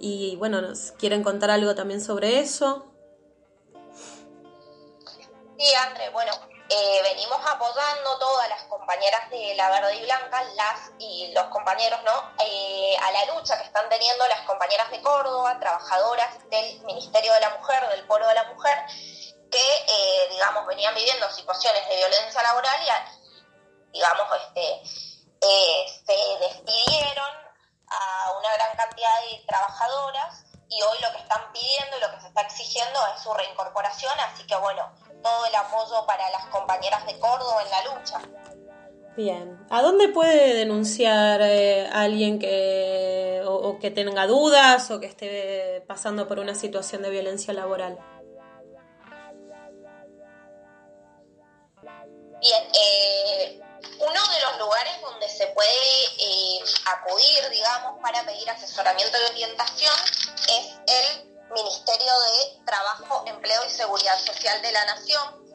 Y 0.01 0.37
bueno, 0.37 0.61
¿nos 0.61 0.93
quieren 0.93 1.23
contar 1.23 1.51
algo 1.51 1.75
también 1.75 2.03
sobre 2.03 2.41
eso? 2.41 2.87
Sí, 5.59 5.75
André, 5.75 6.11
bueno, 6.11 6.33
eh, 6.71 7.01
venimos 7.03 7.39
apoyando 7.47 8.19
todas 8.19 8.49
las 8.51 8.63
compañeras 8.65 9.31
de 9.31 9.55
la 9.57 9.71
Verde 9.71 9.97
y 9.97 10.05
Blanca, 10.05 10.45
las 10.55 10.91
y 10.99 11.33
los 11.33 11.45
compañeros, 11.47 11.99
¿no? 12.05 12.45
Eh, 12.45 12.95
a 13.03 13.11
la 13.11 13.35
lucha 13.35 13.57
que 13.59 13.65
están 13.65 13.89
teniendo 13.89 14.27
las 14.29 14.43
compañeras 14.43 14.91
de 14.91 15.01
Córdoba, 15.01 15.59
trabajadoras 15.59 16.49
del 16.51 16.81
Ministerio 16.83 17.33
de 17.33 17.41
la 17.41 17.57
Mujer, 17.57 17.89
del 17.89 18.07
Polo 18.07 18.29
de 18.29 18.35
la 18.35 18.45
Mujer, 18.53 18.79
que, 19.51 19.59
eh, 19.59 20.29
digamos, 20.31 20.67
venían 20.67 20.95
viviendo 20.95 21.31
situaciones 21.31 21.89
de 21.89 21.97
violencia 21.97 22.43
laboral 22.43 22.77
y, 22.83 23.93
digamos, 23.93 24.29
este, 24.37 24.83
se 26.07 26.39
despidieron 26.41 27.18
cantidad 28.99 29.39
de 29.39 29.47
trabajadoras 29.47 30.45
y 30.69 30.83
hoy 30.83 30.99
lo 31.03 31.13
que 31.13 31.23
están 31.23 31.41
pidiendo 31.53 31.97
y 31.97 32.01
lo 32.01 32.11
que 32.15 32.21
se 32.21 32.29
está 32.29 32.43
exigiendo 32.43 32.99
es 33.15 33.23
su 33.23 33.33
reincorporación, 33.33 34.13
así 34.21 34.47
que 34.47 34.57
bueno, 34.57 34.93
todo 35.23 35.47
el 35.47 35.55
apoyo 35.55 36.07
para 36.07 36.31
las 36.31 36.47
compañeras 36.47 37.07
de 37.07 37.19
Córdoba 37.19 37.63
en 37.63 37.71
la 37.71 37.95
lucha. 37.95 38.21
Bien, 39.17 39.67
¿a 39.71 39.83
dónde 39.83 40.09
puede 40.09 40.55
denunciar 40.55 41.41
eh, 41.43 41.89
alguien 41.93 42.39
que 42.39 43.43
o, 43.47 43.79
que 43.81 43.91
tenga 43.91 44.27
dudas 44.27 44.91
o 44.91 45.01
que 45.01 45.07
esté 45.07 45.83
pasando 45.89 46.29
por 46.29 46.39
una 46.39 46.55
situación 46.55 47.03
de 47.03 47.11
violencia 47.11 47.53
laboral? 47.53 47.99
Bien, 52.41 52.63
eh, 52.73 53.61
uno 53.99 54.29
de 54.29 54.41
los 54.41 54.59
lugares 54.59 55.01
donde 55.03 55.29
se 55.29 55.49
puede 55.49 56.07
eh, 56.19 56.61
acudir, 56.87 57.51
digamos, 57.51 58.01
para 58.01 58.25
pedir 58.25 58.49
asesoramiento 58.51 59.19
y 59.19 59.25
orientación 59.31 59.95
es 60.49 60.81
el 60.87 61.29
Ministerio 61.51 62.19
de 62.21 62.65
Trabajo, 62.67 63.25
Empleo 63.27 63.65
y 63.65 63.71
Seguridad 63.71 64.19
Social 64.19 64.61
de 64.63 64.73
la 64.73 64.85
Nación, 64.85 65.49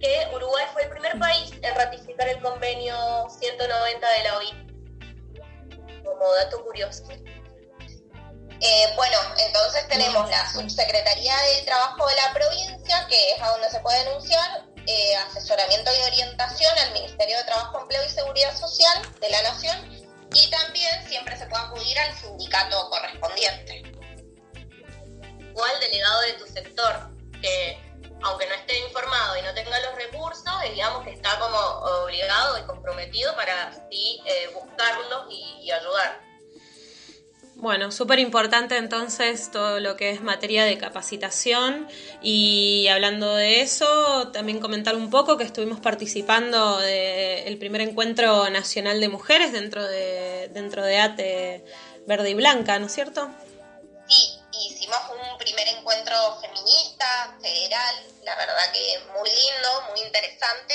que 0.00 0.28
Uruguay 0.34 0.64
fue 0.72 0.82
el 0.82 0.90
primer 0.90 1.16
país 1.20 1.52
en 1.62 1.74
ratificar 1.76 2.26
el 2.28 2.40
convenio 2.40 2.96
190 3.28 4.10
de 4.10 4.24
la 4.24 4.38
OIT, 4.38 4.69
como 6.10 6.32
dato 6.34 6.64
curioso. 6.64 7.04
Eh, 8.62 8.92
bueno, 8.94 9.16
entonces 9.38 9.88
tenemos 9.88 10.28
la 10.28 10.50
Subsecretaría 10.52 11.34
de 11.34 11.62
Trabajo 11.62 12.06
de 12.06 12.14
la 12.16 12.32
provincia, 12.34 13.06
que 13.08 13.32
es 13.32 13.42
a 13.42 13.48
donde 13.52 13.70
se 13.70 13.80
puede 13.80 14.04
denunciar, 14.04 14.66
eh, 14.86 15.16
asesoramiento 15.16 15.90
y 15.94 16.02
orientación 16.02 16.78
al 16.78 16.92
Ministerio 16.92 17.38
de 17.38 17.44
Trabajo, 17.44 17.80
Empleo 17.80 18.04
y 18.04 18.08
Seguridad 18.10 18.54
Social 18.54 19.00
de 19.18 19.30
la 19.30 19.42
Nación, 19.42 19.78
y 20.34 20.50
también 20.50 21.08
siempre 21.08 21.36
se 21.38 21.46
puede 21.46 21.64
acudir 21.64 21.98
al 21.98 22.14
sindicato 22.14 22.90
correspondiente. 22.90 23.82
O 25.54 25.64
al 25.64 25.80
delegado 25.80 26.20
de 26.22 26.32
tu 26.34 26.46
sector, 26.46 27.10
aunque 28.22 28.46
no 28.46 28.54
esté 28.54 28.78
informado 28.86 29.36
y 29.36 29.42
no 29.42 29.54
tenga 29.54 29.78
los 29.80 29.94
recursos, 29.94 30.44
digamos 30.70 31.04
que 31.04 31.12
está 31.12 31.38
como 31.38 31.58
obligado 32.04 32.58
y 32.58 32.62
comprometido 32.62 33.34
para 33.34 33.68
así 33.68 34.20
eh, 34.26 34.50
buscarlos 34.54 35.26
y 35.30 35.70
ayudar. 35.70 36.30
Bueno, 37.60 37.92
súper 37.92 38.18
importante 38.18 38.78
entonces 38.78 39.50
todo 39.50 39.80
lo 39.80 39.94
que 39.94 40.10
es 40.10 40.22
materia 40.22 40.64
de 40.64 40.78
capacitación 40.78 41.86
y 42.22 42.88
hablando 42.88 43.34
de 43.34 43.60
eso, 43.60 44.28
también 44.32 44.60
comentar 44.60 44.96
un 44.96 45.10
poco 45.10 45.36
que 45.36 45.44
estuvimos 45.44 45.78
participando 45.78 46.78
del 46.78 47.58
primer 47.58 47.82
encuentro 47.82 48.48
nacional 48.48 48.98
de 48.98 49.10
mujeres 49.10 49.52
dentro 49.52 49.86
de, 49.86 50.48
dentro 50.54 50.82
de 50.82 51.00
ATE 51.00 51.64
Verde 52.06 52.30
y 52.30 52.34
Blanca, 52.34 52.78
¿no 52.78 52.86
es 52.86 52.92
cierto? 52.92 53.28
Sí, 54.08 54.39
encuentro 55.90 56.40
feminista, 56.40 57.36
federal, 57.42 58.06
la 58.22 58.36
verdad 58.36 58.72
que 58.72 58.98
muy 59.12 59.28
lindo, 59.28 59.82
muy 59.90 60.00
interesante, 60.02 60.74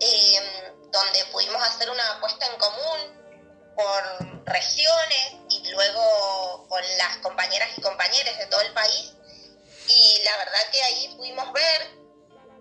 eh, 0.00 0.72
donde 0.90 1.24
pudimos 1.26 1.62
hacer 1.62 1.90
una 1.90 2.12
apuesta 2.12 2.46
en 2.46 2.58
común 2.58 3.74
por 3.76 4.46
regiones 4.46 5.34
y 5.50 5.68
luego 5.70 6.66
con 6.66 6.82
las 6.96 7.18
compañeras 7.18 7.68
y 7.76 7.82
compañeros 7.82 8.38
de 8.38 8.46
todo 8.46 8.62
el 8.62 8.72
país. 8.72 9.12
Y 9.86 10.22
la 10.24 10.36
verdad 10.38 10.70
que 10.72 10.82
ahí 10.82 11.14
pudimos 11.16 11.52
ver 11.52 11.90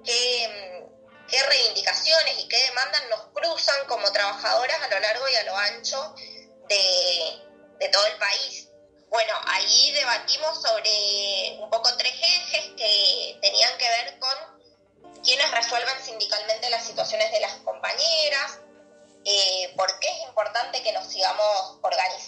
qué, 0.04 0.90
qué 1.30 1.44
reivindicaciones 1.44 2.40
y 2.40 2.48
qué 2.50 2.58
demandas 2.66 3.04
nos 3.10 3.28
cruzan 3.28 3.88
como 3.88 4.12
trabajadoras 4.12 4.82
a 4.82 4.88
lo 4.90 5.00
largo 5.00 5.30
y 5.30 5.36
a 5.36 5.44
lo 5.44 5.58
ancho 5.58 6.16
de, 6.68 7.42
de 7.80 7.90
todo 7.90 8.06
el 8.08 8.18
país. 8.18 8.67
Bueno, 9.10 9.34
ahí 9.48 9.92
debatimos 9.92 10.62
sobre 10.62 11.58
un 11.60 11.70
poco 11.70 11.96
tres 11.98 12.14
ejes 12.14 12.72
que 12.76 13.38
tenían 13.42 13.78
que 13.78 13.88
ver 13.88 14.20
con 14.20 15.24
quienes 15.24 15.50
resuelven 15.52 16.04
sindicalmente 16.04 16.70
las 16.70 16.86
situaciones 16.86 17.32
de 17.32 17.40
las 17.40 17.54
compañeras, 17.58 18.60
eh, 19.24 19.74
por 19.76 19.88
qué 20.00 20.08
es 20.10 20.28
importante 20.28 20.84
que 20.84 20.92
nos 20.92 21.08
sigamos 21.08 21.80
organizando 21.82 22.27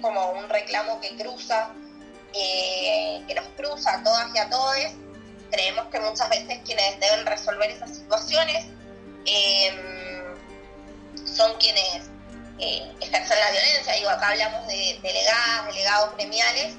como 0.00 0.32
un 0.32 0.48
reclamo 0.48 1.00
que 1.00 1.16
cruza, 1.16 1.70
eh, 2.32 3.22
que 3.26 3.34
nos 3.34 3.46
cruza 3.56 3.94
a 3.94 4.02
todas 4.02 4.34
y 4.34 4.38
a 4.38 4.48
todos. 4.48 4.76
Creemos 5.50 5.86
que 5.88 6.00
muchas 6.00 6.28
veces 6.28 6.58
quienes 6.64 7.00
deben 7.00 7.24
resolver 7.26 7.70
esas 7.70 7.96
situaciones 7.96 8.66
son 11.24 11.54
quienes 11.58 12.10
eh, 12.58 12.92
ejercen 13.00 13.38
la 13.38 13.50
violencia. 13.50 13.92
Digo, 13.94 14.10
acá 14.10 14.28
hablamos 14.28 14.66
de 14.66 14.98
delegadas, 15.02 15.66
delegados 15.66 16.14
gremiales, 16.16 16.74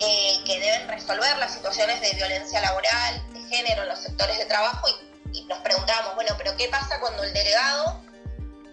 eh, 0.00 0.40
que 0.44 0.58
deben 0.58 0.88
resolver 0.88 1.38
las 1.38 1.52
situaciones 1.52 2.00
de 2.00 2.12
violencia 2.14 2.60
laboral, 2.60 3.22
de 3.32 3.40
género 3.56 3.82
en 3.82 3.88
los 3.88 4.00
sectores 4.00 4.36
de 4.38 4.46
trabajo 4.46 4.88
y, 5.32 5.44
nos 5.44 5.60
preguntamos, 5.60 6.14
bueno, 6.14 6.34
pero 6.36 6.56
¿qué 6.56 6.68
pasa 6.68 7.00
cuando 7.00 7.22
el 7.22 7.32
delegado, 7.32 8.02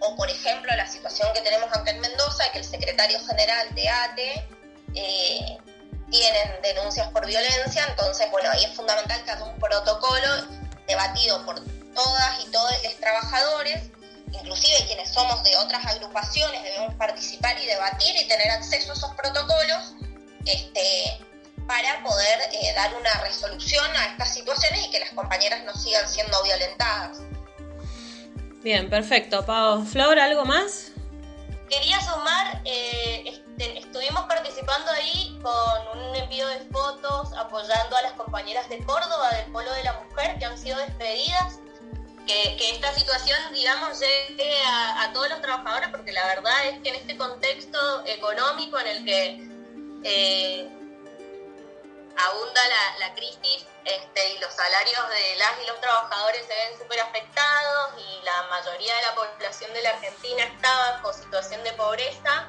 o 0.00 0.16
por 0.16 0.28
ejemplo 0.30 0.74
la 0.76 0.86
situación 0.86 1.28
que 1.34 1.40
tenemos 1.42 1.70
acá 1.76 1.90
en 1.90 2.00
Mendoza, 2.00 2.50
que 2.52 2.58
el 2.58 2.64
secretario 2.64 3.18
general 3.26 3.74
de 3.74 3.88
ATE 3.88 4.48
eh, 4.94 5.58
tienen 6.10 6.62
denuncias 6.62 7.08
por 7.08 7.26
violencia? 7.26 7.86
Entonces, 7.88 8.30
bueno, 8.30 8.50
ahí 8.50 8.64
es 8.64 8.74
fundamental 8.74 9.22
que 9.24 9.30
haya 9.30 9.44
un 9.44 9.58
protocolo 9.58 10.46
debatido 10.86 11.44
por 11.44 11.60
todas 11.94 12.44
y 12.44 12.50
todos 12.50 12.72
los 12.82 12.96
trabajadores 12.96 13.90
inclusive 14.32 14.86
quienes 14.86 15.10
somos 15.10 15.42
de 15.42 15.56
otras 15.56 15.84
agrupaciones 15.86 16.62
debemos 16.62 16.94
participar 16.94 17.58
y 17.58 17.66
debatir 17.66 18.16
y 18.16 18.28
tener 18.28 18.50
acceso 18.50 18.92
a 18.92 18.94
esos 18.94 19.14
protocolos 19.14 19.94
este, 20.46 21.18
para 21.66 22.02
poder 22.02 22.40
eh, 22.52 22.72
dar 22.74 22.94
una 22.94 23.12
resolución 23.22 23.84
a 23.96 24.06
estas 24.06 24.34
situaciones 24.34 24.86
y 24.86 24.90
que 24.90 25.00
las 25.00 25.10
compañeras 25.10 25.64
no 25.64 25.74
sigan 25.74 26.08
siendo 26.08 26.42
violentadas. 26.42 27.18
Bien, 28.62 28.90
perfecto. 28.90 29.44
Pau, 29.46 29.84
Flor, 29.84 30.18
¿algo 30.18 30.44
más? 30.44 30.92
Quería 31.68 32.00
sumar, 32.00 32.60
eh, 32.64 33.22
este, 33.26 33.78
estuvimos 33.78 34.24
participando 34.24 34.90
ahí 34.90 35.38
con 35.42 35.98
un 35.98 36.16
envío 36.16 36.46
de 36.48 36.60
fotos 36.72 37.32
apoyando 37.38 37.96
a 37.96 38.02
las 38.02 38.12
compañeras 38.12 38.68
de 38.68 38.78
Córdoba 38.84 39.30
del 39.30 39.50
Polo 39.52 39.72
de 39.72 39.84
la 39.84 39.92
Mujer 40.04 40.38
que 40.38 40.44
han 40.44 40.58
sido 40.58 40.78
despedidas. 40.78 41.60
Que, 42.26 42.70
esta 42.70 42.92
situación, 42.94 43.38
digamos, 43.52 43.98
llegue 43.98 44.54
a, 44.64 45.10
todos 45.12 45.30
los 45.30 45.40
trabajadores, 45.40 45.88
porque 45.88 46.12
la 46.12 46.24
verdad 46.26 46.68
es 46.68 46.78
que 46.80 46.90
en 46.90 46.94
este 46.94 47.16
contexto 47.16 47.78
económico 48.06 48.78
en 48.78 48.86
el 48.86 49.04
que 49.04 49.48
eh, 50.04 50.79
abunda 52.26 52.60
la, 52.98 53.14
crisis 53.14 53.66
este, 53.84 54.34
y 54.34 54.38
los 54.38 54.52
salarios 54.54 55.08
de 55.08 55.36
las 55.36 55.52
y 55.62 55.66
los 55.66 55.80
trabajadores 55.80 56.46
se 56.46 56.54
ven 56.54 56.78
súper 56.78 57.00
afectados 57.00 57.94
y 57.98 58.24
la 58.24 58.42
mayoría 58.44 58.94
de 58.96 59.02
la 59.02 59.14
población 59.14 59.72
de 59.72 59.82
la 59.82 59.90
Argentina 59.90 60.44
está 60.44 60.92
bajo 60.92 61.12
situación 61.12 61.62
de 61.64 61.72
pobreza, 61.72 62.48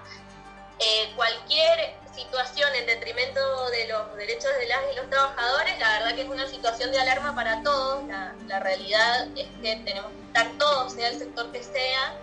eh, 0.80 1.12
cualquier 1.16 1.96
situación 2.16 2.74
en 2.76 2.86
detrimento 2.86 3.70
de 3.70 3.88
los 3.88 4.16
derechos 4.16 4.52
de 4.60 4.68
las 4.68 4.80
y 4.92 4.96
los 4.96 5.10
trabajadores, 5.10 5.80
la 5.80 6.00
verdad 6.00 6.16
que 6.16 6.22
es 6.24 6.30
una 6.30 6.48
situación 6.48 6.92
de 6.92 7.00
alarma 7.00 7.36
para 7.36 7.62
todos. 7.64 8.04
La, 8.06 8.34
la 8.48 8.60
realidad 8.60 9.28
es 9.38 9.48
que 9.62 9.76
tenemos 9.86 10.12
que 10.12 10.22
estar 10.28 10.52
todos, 10.58 10.94
sea 10.94 11.08
el 11.10 11.20
sector 11.20 11.52
que 11.52 11.64
sea, 11.64 12.14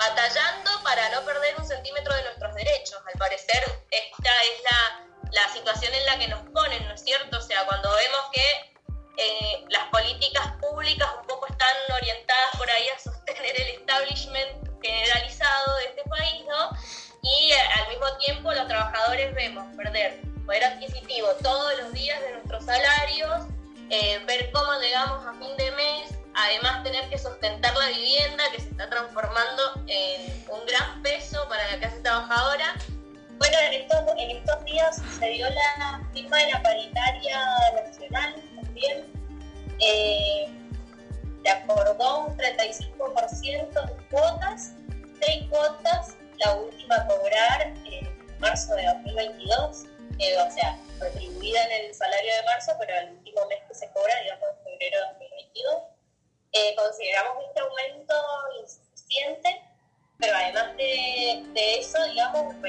batallando 0.00 0.70
para 0.82 1.10
no 1.10 1.20
perder 1.26 1.54
un 1.58 1.66
centímetro 1.66 2.14
de 2.14 2.19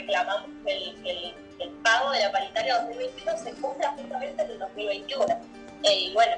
reclamamos 0.01 0.49
que 0.65 0.73
el, 0.73 1.35
el, 1.59 1.69
pago 1.83 2.11
de 2.11 2.19
la 2.19 2.31
paritaria 2.31 2.79
2021 2.81 3.37
se 3.37 3.51
cumpla 3.53 3.91
justamente 3.91 4.43
en 4.43 4.51
el 4.51 4.59
2021. 4.59 5.25
Eh, 5.83 5.93
y 5.93 6.13
bueno, 6.13 6.35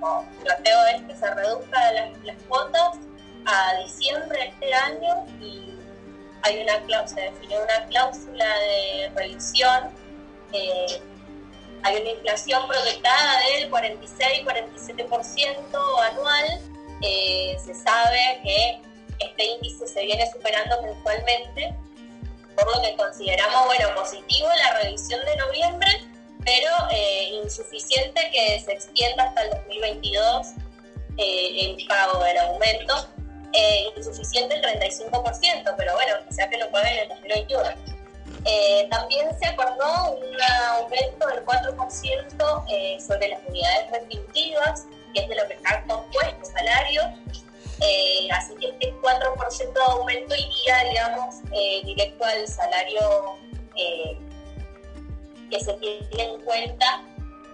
como 0.00 0.26
planteo 0.42 0.78
es 0.94 1.02
que 1.02 1.16
se 1.16 1.34
reduzcan 1.34 1.94
las, 2.24 2.36
cuotas 2.48 2.98
a 3.46 3.74
diciembre 3.82 4.38
de 4.38 4.48
este 4.48 4.74
año 4.74 5.26
y 5.40 5.74
hay 6.42 6.62
una 6.62 6.78
cláusula, 6.84 7.08
se 7.08 7.22
definió 7.32 7.62
una 7.62 7.86
cláusula 7.86 8.46
de 8.58 9.10
revisión. 9.14 9.90
Eh, 10.52 11.00
hay 11.82 11.96
una 12.00 12.10
inflación 12.10 12.68
proyectada 12.68 13.40
del 13.54 13.70
46-47% 13.70 16.00
anual. 16.10 16.60
Eh, 17.02 17.58
se 17.64 17.74
sabe 17.74 18.40
que 18.42 18.80
este 19.18 19.44
índice 19.44 19.86
se 19.86 20.02
viene 20.02 20.30
superando 20.30 20.82
mensualmente, 20.82 21.74
por 22.56 22.74
lo 22.74 22.82
que 22.82 22.96
consideramos, 22.96 23.66
bueno, 23.66 23.94
positivo 23.94 24.48
la 24.48 24.80
revisión 24.80 25.24
de 25.24 25.36
noviembre, 25.36 25.88
pero 26.44 26.70
eh, 26.90 27.40
insuficiente 27.44 28.30
que 28.32 28.60
se 28.60 28.72
extienda 28.72 29.24
hasta 29.24 29.42
el 29.42 29.50
2022 29.50 30.46
eh, 31.18 31.76
el 31.76 31.86
pago 31.86 32.22
del 32.24 32.38
aumento, 32.38 33.08
eh, 33.52 33.86
insuficiente 33.96 34.54
el 34.54 34.62
35%, 34.62 35.74
pero 35.76 35.94
bueno, 35.94 36.16
sea 36.30 36.48
que 36.48 36.58
lo 36.58 36.70
paguen 36.70 36.92
en 36.92 37.02
el 37.02 37.08
2021. 37.08 37.62
también 38.90 39.38
se 39.38 39.46
acordó 39.46 40.12
un 40.12 40.42
aumento 40.78 41.26
del 41.26 41.44
4% 41.44 43.00
sobre 43.06 43.28
las 43.28 43.40
unidades 43.48 43.90
retributivas, 43.90 44.86
que 45.14 45.22
es 45.22 45.28
de 45.28 45.34
lo 45.34 45.48
que 45.48 45.54
está 45.54 45.82
compuesto 45.86 46.38
el 46.38 46.46
salario, 46.46 47.02
eh, 47.80 48.28
así 48.32 48.54
que 48.56 48.68
este 48.68 48.94
4% 49.02 49.72
de 49.72 49.82
aumento 49.82 50.34
iría, 50.34 50.84
digamos, 50.88 51.36
eh, 51.52 51.82
directo 51.84 52.24
al 52.24 52.48
salario 52.48 53.36
eh, 53.76 54.18
que 55.50 55.60
se 55.60 55.74
tiene 55.74 56.06
en 56.16 56.40
cuenta, 56.42 57.02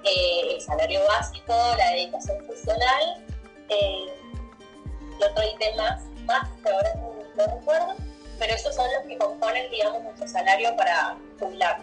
el 0.04 0.60
salario 0.60 1.00
básico, 1.06 1.54
la 1.76 1.90
dedicación 1.90 2.44
funcional 2.44 3.24
y 3.68 5.22
otro 5.22 5.44
ítem 5.44 5.76
más, 5.76 6.02
más 6.24 6.48
que 6.62 6.70
ahora 6.70 6.94
no, 6.96 7.46
recuerdo, 7.58 7.94
pero 8.38 8.54
esos 8.54 8.74
son 8.74 8.86
los 8.94 9.06
que 9.06 9.16
componen, 9.18 9.70
digamos, 9.70 10.02
nuestro 10.02 10.26
salario 10.26 10.74
para 10.76 11.16
jubilar. 11.38 11.80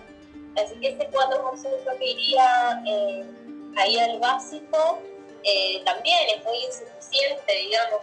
Así 0.61 0.75
que 0.81 0.89
este 0.89 1.09
4% 1.09 1.97
que 1.97 2.05
iría 2.05 2.83
ahí 3.77 3.99
al 3.99 4.19
básico 4.19 4.99
también 5.85 6.17
es 6.35 6.43
muy 6.43 6.57
insuficiente, 6.57 7.53
digamos, 7.53 8.01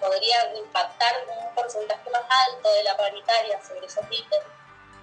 podría 0.00 0.54
impactar 0.56 1.12
un 1.28 1.54
porcentaje 1.54 2.10
más 2.10 2.22
alto 2.48 2.72
de 2.72 2.84
la 2.84 2.96
paritaria 2.96 3.60
sobre 3.62 3.86
esos 3.86 4.04
ítems. 4.10 4.46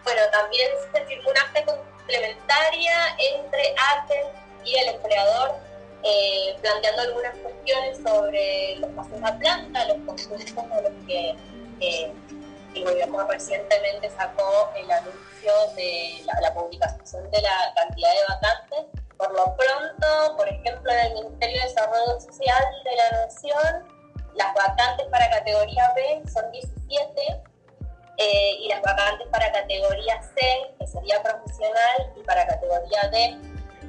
Bueno, 0.03 0.21
también 0.31 0.69
se 0.91 1.05
firmó 1.05 1.29
una 1.29 1.41
acta 1.41 1.65
complementaria 1.65 3.15
entre 3.17 3.75
ATE 3.77 4.25
y 4.65 4.75
el 4.75 4.89
empleador, 4.89 5.55
eh, 6.03 6.57
planteando 6.61 7.01
algunas 7.03 7.37
cuestiones 7.37 7.97
sobre 7.97 8.75
los 8.77 8.91
pasos 8.91 9.23
a 9.23 9.37
planta, 9.37 9.85
los 9.85 9.97
conjuntos 10.05 10.55
de 10.55 10.81
los 10.81 11.07
que 11.07 11.35
eh, 11.79 12.13
el 12.75 12.83
gobierno 12.83 13.27
recientemente 13.27 14.09
sacó 14.09 14.71
el 14.75 14.91
anuncio 14.91 15.53
de 15.75 16.23
la, 16.25 16.41
la 16.41 16.53
publicación 16.53 17.29
de 17.31 17.41
la 17.41 17.73
cantidad 17.75 18.09
de 18.09 18.33
vacantes. 18.33 19.01
Por 19.17 19.31
lo 19.31 19.55
pronto, 19.55 20.37
por 20.37 20.49
ejemplo, 20.49 20.91
en 20.91 20.99
el 20.99 21.13
Ministerio 21.13 21.61
de 21.61 21.67
Desarrollo 21.67 22.19
Social 22.19 22.63
de 22.83 22.95
la 22.95 23.11
Nación, 23.25 23.92
las 24.35 24.53
vacantes 24.53 25.05
para 25.11 25.29
categoría 25.29 25.91
B 25.95 26.23
son 26.31 26.51
17 26.51 27.43
eh, 28.17 28.57
y 28.61 28.67
las 28.67 28.81
vacantes 28.81 29.27
para 29.31 29.51
categoría 29.51 30.21
C, 30.21 30.41
que 30.79 30.87
sería 30.87 31.21
profesional, 31.21 32.13
y 32.15 32.23
para 32.23 32.45
categoría 32.45 33.09
D, 33.11 33.37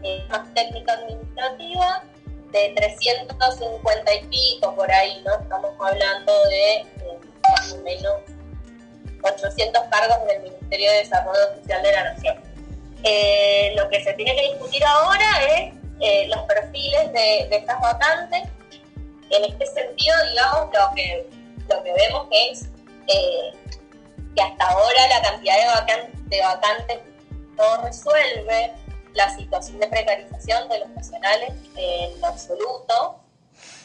eh, 0.03 0.25
más 0.29 0.53
técnica 0.55 0.95
administrativa, 0.95 2.05
de 2.51 2.73
350 2.77 4.15
y 4.15 4.25
pico 4.27 4.75
por 4.75 4.91
ahí, 4.91 5.23
¿no? 5.27 5.35
Estamos 5.41 5.73
hablando 5.81 6.33
de 6.45 6.77
eh, 6.77 7.19
más 7.43 7.73
o 7.73 7.79
menos 7.79 8.15
800 9.23 9.83
cargos 9.91 10.27
del 10.27 10.43
Ministerio 10.43 10.91
de 10.91 10.97
Desarrollo 10.99 11.57
Social 11.57 11.83
de 11.83 11.93
la 11.93 12.05
Nación. 12.13 12.37
lo 13.77 13.89
que 13.89 14.05
se 14.05 14.13
tiene 14.15 14.35
que 14.37 14.43
discutir 14.53 14.85
ahora 14.85 15.27
es 15.57 15.75
los 16.29 16.43
perfiles 16.43 17.13
de, 17.13 17.49
de 17.49 17.57
estas 17.57 17.81
vacantes 17.81 18.49
en 19.37 19.45
este 19.45 19.67
sentido, 19.67 20.15
digamos, 20.31 20.71
lo 20.73 20.95
que, 20.95 21.29
lo 21.69 21.83
que 21.83 21.93
vemos 21.93 22.27
es 22.31 22.69
eh, 23.09 23.53
que 24.35 24.43
hasta 24.43 24.69
ahora 24.69 25.09
la 25.09 25.23
cantidad 25.23 25.55
de, 26.27 26.41
vacantes 26.41 27.01
no 27.57 27.83
resuelve 27.83 28.73
la 29.13 29.35
situación 29.37 29.79
de 29.79 29.87
precarización 29.87 30.69
de 30.69 30.81
los 30.81 30.89
nacionales 30.91 31.53
en 31.77 32.25
absoluto. 32.25 33.21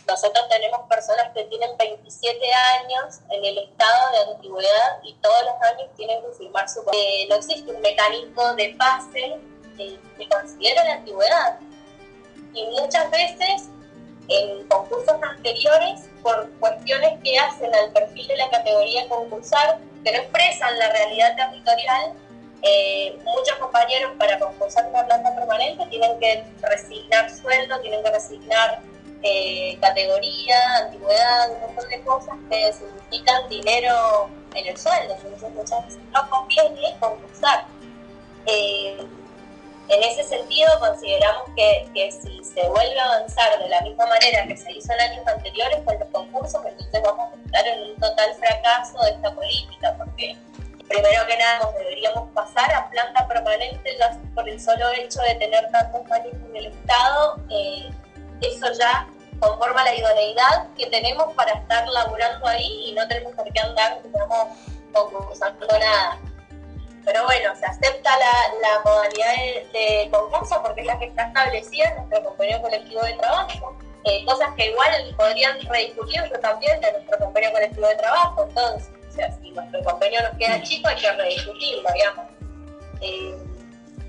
Nosotros 0.08 0.50
tenemos 0.50 0.88
personas 0.90 1.32
que 1.36 1.44
tienen 1.44 1.78
27 1.78 2.40
años 2.54 3.20
en 3.30 3.46
el 3.46 3.58
estado 3.60 4.12
de 4.12 4.34
antigüedad 4.34 5.00
y 5.04 5.14
todos 5.16 5.44
los 5.44 5.54
años 5.72 5.90
tienen 5.96 6.20
que 6.24 6.32
firmar 6.36 6.68
su... 6.68 6.80
Eh, 6.94 7.28
no 7.30 7.36
existe 7.36 7.72
un 7.72 7.82
mecanismo 7.82 8.54
de 8.56 8.76
pase 8.80 9.40
eh, 9.78 10.00
que 10.18 10.30
considere 10.30 10.84
la 10.84 10.94
antigüedad. 10.94 11.60
Y 12.56 12.66
muchas 12.66 13.12
veces 13.12 13.70
en 14.30 14.68
concursos 14.68 15.16
anteriores 15.22 16.02
por 16.22 16.50
cuestiones 16.60 17.20
que 17.24 17.38
hacen 17.38 17.74
al 17.74 17.92
perfil 17.92 18.28
de 18.28 18.38
la 18.38 18.50
categoría 18.50 19.08
concursal, 19.10 19.80
que 20.04 20.12
no 20.12 20.20
expresan 20.20 20.78
la 20.78 20.92
realidad 20.92 21.36
territorial, 21.36 22.14
eh, 22.62 23.18
muchos 23.24 23.56
compañeros 23.58 24.12
para 24.18 24.38
concursar 24.38 24.86
una 24.88 25.06
planta 25.06 25.34
permanente 25.34 25.86
tienen 25.88 26.20
que 26.20 26.44
resignar 26.62 27.30
sueldo, 27.30 27.80
tienen 27.82 28.04
que 28.04 28.12
resignar 28.12 28.82
eh, 29.24 29.78
categoría, 29.82 30.78
antigüedad, 30.84 31.52
un 31.54 31.62
montón 31.62 31.90
de 31.90 32.02
cosas 32.02 32.36
que 32.50 32.74
significan 32.74 33.48
dinero 33.50 34.30
en 34.54 34.68
el 34.68 34.78
sueldo. 34.78 35.16
Entonces 35.16 35.52
muchas 35.54 35.86
veces 35.86 36.02
no 36.12 36.30
conviene 36.30 36.96
concursar. 37.00 37.66
Eh, 38.46 38.98
en 39.90 40.04
ese 40.04 40.24
sentido, 40.24 40.70
consideramos 40.80 41.50
que, 41.56 41.90
que, 41.94 42.12
si 42.12 42.44
se 42.44 42.68
vuelve 42.70 43.00
a 43.00 43.06
avanzar 43.06 43.58
de 43.60 43.70
la 43.70 43.82
misma 43.82 44.06
manera 44.06 44.46
que 44.48 44.56
se 44.56 44.72
hizo 44.72 44.94
en 44.94 45.02
años 45.02 45.28
anteriores 45.28 45.80
con 45.84 45.98
los 46.00 46.08
concursos, 46.10 46.62
entonces 46.66 47.02
vamos 47.04 47.34
a 47.34 47.46
estar 47.46 47.68
en 47.68 47.82
un 47.82 47.96
total 48.00 48.34
fracaso 48.36 49.00
de 49.04 49.12
esta 49.12 49.34
política, 49.34 49.96
porque 49.98 50.38
primero 50.88 51.26
que 51.28 51.38
nada 51.38 51.72
deberíamos 51.78 52.30
pasar 52.34 52.72
a 52.74 52.90
planta 52.90 53.28
permanente 53.28 53.98
por 54.36 54.48
el 54.48 54.60
solo 54.60 54.90
hecho 54.92 55.22
de 55.22 55.36
tener 55.36 55.70
tantos 55.72 56.02
años 56.12 56.34
en 56.34 56.56
el 56.56 56.66
Estado. 56.68 57.40
Eh, 57.50 57.90
eso 58.42 58.68
ya 58.78 59.08
conforma 59.40 59.84
la 59.84 59.96
idoneidad 59.96 60.68
que 60.78 60.88
tenemos 60.88 61.34
para 61.34 61.54
estar 61.54 61.88
laburando 61.88 62.48
ahí 62.48 62.90
y 62.90 62.94
no 62.94 63.08
tenemos 63.08 63.34
por 63.34 63.52
qué 63.52 63.60
andar, 63.60 64.02
digamos, 64.04 64.48
concursando 64.94 65.68
nada. 65.68 66.20
Pero 67.12 67.26
bueno, 67.26 67.56
se 67.60 67.66
acepta 67.66 68.12
la, 68.20 68.82
modalidad 68.86 69.34
de, 69.74 70.08
concurso 70.12 70.62
porque 70.62 70.82
es 70.82 70.88
la 70.88 71.00
que 71.00 71.06
está 71.06 71.24
establecida 71.24 71.90
en 71.90 71.96
nuestro 71.96 72.24
convenio 72.24 72.62
colectivo 72.62 73.02
de 73.02 73.14
trabajo. 73.14 73.76
Eh, 74.04 74.24
cosas 74.26 74.50
que 74.56 74.70
igual 74.70 75.16
podrían 75.18 75.60
rediscutirse 75.68 76.38
también 76.38 76.80
de 76.82 76.92
nuestro 76.92 77.18
convenio 77.18 77.52
colectivo 77.52 77.88
de 77.88 77.96
trabajo. 77.96 78.46
Entonces, 78.48 78.92
si 79.42 79.50
nuestro 79.50 79.84
convenio 79.84 80.22
nos 80.22 80.38
queda 80.38 80.62
chico, 80.62 80.88
hay 80.88 80.98
que 80.98 81.12
rediscutirlo, 81.12 81.90
digamos. 81.96 82.26
Eh, 83.02 83.36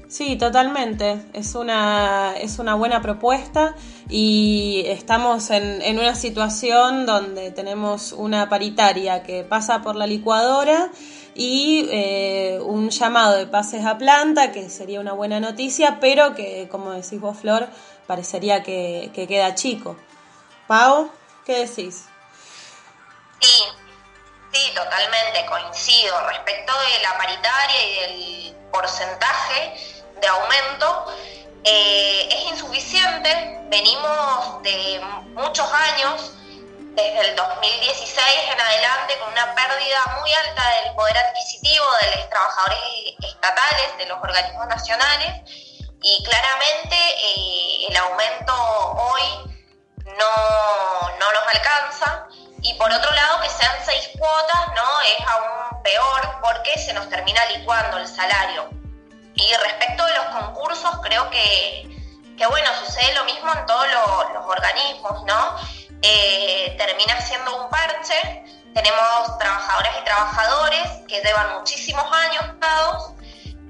sí, 0.07 0.37
totalmente. 0.37 1.23
Es 1.33 1.55
una, 1.55 2.35
es 2.39 2.59
una 2.59 2.75
buena 2.75 3.01
propuesta 3.01 3.77
y 4.11 4.85
estamos 4.89 5.49
en, 5.51 5.81
en, 5.81 5.99
una 5.99 6.15
situación 6.15 7.07
donde 7.07 7.51
tenemos 7.51 8.13
una 8.13 8.51
paritaria 8.51 9.23
que 9.23 9.43
pasa 9.43 9.81
por 9.81 9.97
la 9.97 10.07
licuadora 10.07 10.91
y 11.35 11.89
eh, 11.91 12.59
un 12.63 12.91
llamado 12.91 13.37
de 13.37 13.47
pases 13.47 13.85
a 13.85 13.99
planta, 13.99 14.53
que 14.53 14.69
sería 14.69 15.01
una 15.01 15.13
buena 15.13 15.41
noticia, 15.41 15.99
pero 16.01 16.35
que, 16.35 16.69
como 16.71 16.93
decís 16.93 17.21
vos, 17.21 17.39
Flor, 17.39 17.69
parecería 18.07 18.63
que, 18.63 19.11
que 19.15 19.27
queda 19.27 19.55
chico. 19.55 19.97
Pau, 20.67 21.11
¿qué 21.45 21.67
decís? 21.67 22.07
Sí, 23.41 23.63
Sí, 24.53 24.73
totalmente, 24.75 25.47
coincido. 25.47 26.27
Respecto 26.27 26.73
de 26.73 27.03
la 27.03 27.17
paritaria 27.17 27.85
y 27.85 28.51
del 28.51 28.57
porcentaje 28.73 29.75
de 30.21 30.27
aumento, 30.27 31.07
eh, 31.63 32.29
es 32.31 32.53
insuficiente. 32.53 33.61
Venimos 33.69 34.63
de 34.63 35.01
muchos 35.35 35.69
años, 35.73 36.33
desde 36.91 37.21
el 37.31 37.37
2016 37.37 38.19
en 38.53 38.61
adelante, 38.61 39.19
con 39.19 39.33
una 39.33 39.55
pérdida 39.55 40.19
muy 40.21 40.33
alta 40.33 40.63
del 40.83 40.95
poder 40.95 41.17
adquisitivo 41.19 41.85
de 42.03 42.17
los 42.17 42.31
trabajadores 42.31 42.79
estatales, 43.23 43.99
de 43.99 44.07
los 44.07 44.19
organismos 44.23 44.67
nacionales, 44.69 45.43
y 46.03 46.25
claramente 46.25 46.97
eh, 46.97 47.87
el 47.89 47.97
aumento 47.97 48.55
hoy 48.55 49.23
no, 50.05 51.19
no 51.19 51.33
nos 51.33 51.55
alcanza 51.55 52.27
y 52.63 52.75
por 52.75 52.93
otro 52.93 53.11
lado, 53.13 53.41
que 53.41 53.49
sean 53.49 53.75
seis 53.85 54.11
cuotas, 54.19 54.69
¿no? 54.77 55.01
Es 55.01 55.27
aún 55.27 55.83
peor 55.83 56.41
porque 56.43 56.79
se 56.79 56.93
nos 56.93 57.09
termina 57.09 57.45
licuando 57.47 57.97
el 57.97 58.07
salario. 58.07 58.69
Y 59.35 59.55
respecto 59.55 60.05
de 60.05 60.15
los 60.15 60.27
concursos, 60.27 60.91
creo 61.03 61.31
que, 61.31 61.89
que 62.37 62.47
bueno, 62.47 62.69
sucede 62.85 63.15
lo 63.15 63.25
mismo 63.25 63.51
en 63.53 63.65
todos 63.65 63.87
los, 63.91 64.47
organismos, 64.47 65.25
¿no? 65.25 65.57
Eh, 66.03 66.75
termina 66.79 67.21
siendo 67.21 67.65
un 67.65 67.71
parche. 67.71 68.45
Tenemos 68.75 69.39
trabajadoras 69.39 69.93
y 70.01 70.05
trabajadores 70.05 70.89
que 71.09 71.21
llevan 71.21 71.59
muchísimos 71.59 72.05
años 72.13 72.45
dados 72.61 73.13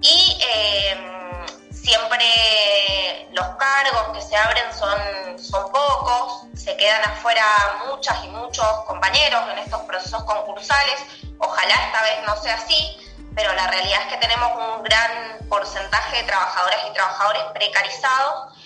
y 0.02 0.38
eh, 0.42 1.46
siempre 1.72 3.28
los 3.32 3.46
cargos 3.56 4.16
que 4.16 4.22
se 4.22 4.36
abren 4.36 4.72
son, 4.72 5.38
son 5.38 5.72
pocos, 5.72 6.46
se 6.54 6.76
quedan 6.76 7.02
afuera 7.04 7.44
muchas 7.86 8.22
y 8.24 8.28
muchos 8.28 8.66
compañeros 8.86 9.42
en 9.52 9.58
estos 9.58 9.80
procesos 9.82 10.22
concursales. 10.24 11.00
Ojalá 11.38 11.74
esta 11.74 12.02
vez 12.02 12.18
no 12.26 12.36
sea 12.36 12.54
así, 12.54 12.96
pero 13.34 13.52
la 13.54 13.66
realidad 13.68 14.02
es 14.02 14.06
que 14.08 14.16
tenemos 14.18 14.50
un 14.54 14.82
gran 14.82 15.38
porcentaje 15.48 16.16
de 16.18 16.22
trabajadoras 16.24 16.80
y 16.88 16.92
trabajadores 16.92 17.42
precarizados 17.54 18.58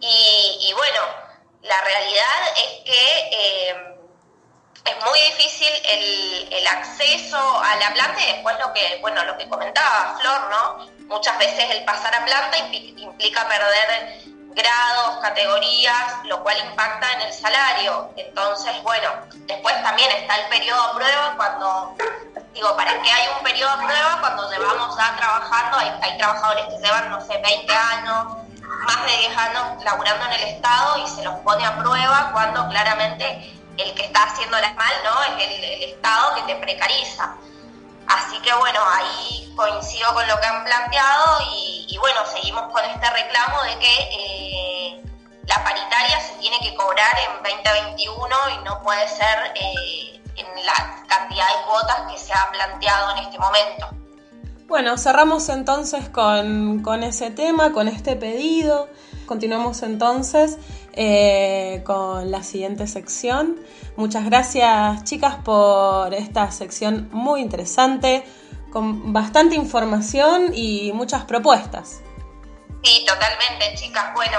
y, 0.00 0.72
bueno, 0.74 1.00
la 1.62 1.80
realidad 1.80 2.54
es 2.56 2.84
que 2.84 3.30
eh, 3.32 3.96
es 4.84 5.04
muy 5.04 5.18
difícil 5.20 5.68
el, 5.84 6.52
el, 6.52 6.66
acceso 6.66 7.36
a 7.36 7.76
la 7.76 7.92
planta 7.92 8.20
y 8.22 8.32
después 8.32 8.56
lo 8.60 8.72
que, 8.72 8.98
bueno, 9.00 9.24
lo 9.24 9.36
que 9.36 9.48
comentaba 9.48 10.16
Flor, 10.20 10.50
¿no? 10.50 10.86
Muchas 11.08 11.36
veces 11.38 11.70
el 11.70 11.84
pasar 11.84 12.14
a 12.14 12.24
planta 12.24 12.56
implica 12.58 13.48
perder 13.48 14.36
grados, 14.56 15.18
categorías, 15.20 16.24
lo 16.24 16.42
cual 16.42 16.56
impacta 16.58 17.12
en 17.12 17.20
el 17.22 17.32
salario. 17.32 18.10
Entonces, 18.16 18.82
bueno, 18.82 19.10
después 19.46 19.82
también 19.82 20.10
está 20.12 20.36
el 20.36 20.48
periodo 20.48 20.88
de 20.88 20.94
prueba 20.94 21.34
cuando, 21.36 21.94
digo, 22.54 22.74
¿para 22.74 23.02
qué 23.02 23.10
hay 23.10 23.28
un 23.36 23.44
periodo 23.44 23.76
de 23.76 23.84
prueba 23.84 24.18
cuando 24.20 24.50
llevamos 24.50 24.96
ya 24.96 25.14
trabajando? 25.16 25.78
Hay, 25.78 25.92
hay 26.00 26.18
trabajadores 26.18 26.64
que 26.66 26.78
llevan, 26.78 27.10
no 27.10 27.20
sé, 27.20 27.36
20 27.38 27.74
años, 27.74 28.26
más 28.86 29.04
de 29.04 29.16
10 29.16 29.36
años 29.36 29.84
laburando 29.84 30.24
en 30.26 30.32
el 30.32 30.42
Estado 30.44 30.98
y 30.98 31.08
se 31.08 31.22
los 31.22 31.34
pone 31.40 31.66
a 31.66 31.76
prueba 31.76 32.30
cuando 32.32 32.68
claramente 32.68 33.52
el 33.76 33.94
que 33.94 34.04
está 34.04 34.22
haciéndolas 34.22 34.74
mal, 34.76 34.94
¿no? 35.04 35.22
Es 35.24 35.44
el, 35.44 35.64
Estado 35.90 36.34
que 36.36 36.42
te 36.42 36.56
precariza. 36.56 37.34
Así 38.06 38.38
que 38.40 38.52
bueno, 38.54 38.80
ahí 38.94 39.52
coincido 39.56 40.12
con 40.14 40.26
lo 40.28 40.40
que 40.40 40.46
han 40.46 40.64
planteado 40.64 41.38
y, 41.50 41.98
bueno, 41.98 42.20
seguimos 42.26 42.70
con 42.72 42.84
este 42.84 43.10
reclamo 43.10 43.62
de 43.62 43.78
que 43.78 43.98
eh, 44.12 45.02
la 45.44 45.64
paritaria 45.64 46.20
se 46.20 46.34
tiene 46.34 46.58
que 46.60 46.74
cobrar 46.76 47.18
en 47.18 47.42
2021 47.42 48.36
y 48.54 48.64
no 48.64 48.80
puede 48.82 49.08
ser 49.08 49.52
eh, 49.56 50.20
en 50.36 50.66
la 50.66 51.04
cantidad 51.08 51.46
de 51.48 51.62
cuotas 51.64 52.00
que 52.12 52.18
se 52.18 52.32
ha 52.32 52.50
planteado 52.52 53.16
en 53.16 53.18
este 53.24 53.38
momento. 53.38 54.05
Bueno, 54.66 54.98
cerramos 54.98 55.48
entonces 55.48 56.08
con, 56.08 56.82
con 56.82 57.04
ese 57.04 57.30
tema, 57.30 57.72
con 57.72 57.86
este 57.86 58.16
pedido. 58.16 58.88
Continuamos 59.24 59.82
entonces 59.84 60.58
eh, 60.92 61.82
con 61.86 62.32
la 62.32 62.42
siguiente 62.42 62.88
sección. 62.88 63.60
Muchas 63.96 64.24
gracias 64.24 65.04
chicas 65.04 65.36
por 65.44 66.12
esta 66.14 66.50
sección 66.50 67.08
muy 67.12 67.42
interesante, 67.42 68.24
con 68.72 69.12
bastante 69.12 69.54
información 69.54 70.50
y 70.52 70.90
muchas 70.94 71.24
propuestas. 71.26 72.00
Sí, 72.82 73.04
totalmente 73.06 73.72
chicas. 73.76 74.12
Bueno, 74.14 74.38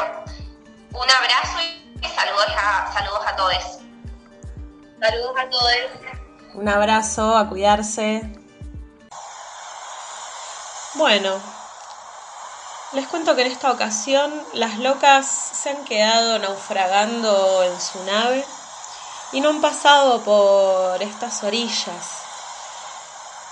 un 0.89 1.09
abrazo 1.09 1.57
y 2.01 2.05
saludos 2.05 2.47
a, 2.57 2.91
saludos 2.93 3.21
a 3.25 3.35
todos. 3.37 3.79
Saludos 4.99 5.35
a 5.37 5.49
todos. 5.49 6.53
Un 6.53 6.67
abrazo, 6.67 7.37
a 7.37 7.47
cuidarse. 7.47 8.29
Bueno, 10.97 11.39
les 12.93 13.05
cuento 13.05 13.35
que 13.35 13.43
en 13.43 13.51
esta 13.51 13.71
ocasión 13.71 14.33
las 14.53 14.79
locas 14.79 15.27
se 15.27 15.69
han 15.69 15.85
quedado 15.85 16.39
naufragando 16.39 17.63
en 17.63 17.79
su 17.79 18.03
nave 18.05 18.43
y 19.31 19.39
no 19.39 19.49
han 19.49 19.61
pasado 19.61 20.23
por 20.23 21.03
estas 21.03 21.43
orillas. 21.43 22.23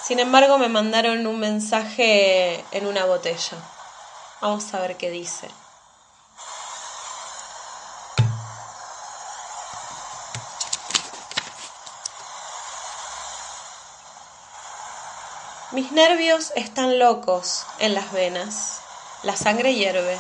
Sin 0.04 0.20
embargo, 0.20 0.58
me 0.58 0.70
mandaron 0.70 1.28
un 1.28 1.40
mensaje 1.40 2.66
en 2.72 2.88
una 2.88 3.06
botella. 3.06 3.58
Vamos 4.42 4.74
a 4.74 4.80
ver 4.80 4.98
qué 4.98 5.12
dice. 5.12 5.48
Mis 15.76 15.92
nervios 15.92 16.54
están 16.56 17.00
locos 17.00 17.66
en 17.80 17.96
las 17.96 18.14
venas. 18.14 18.80
La 19.24 19.36
sangre 19.36 19.76
hierve, 19.76 20.18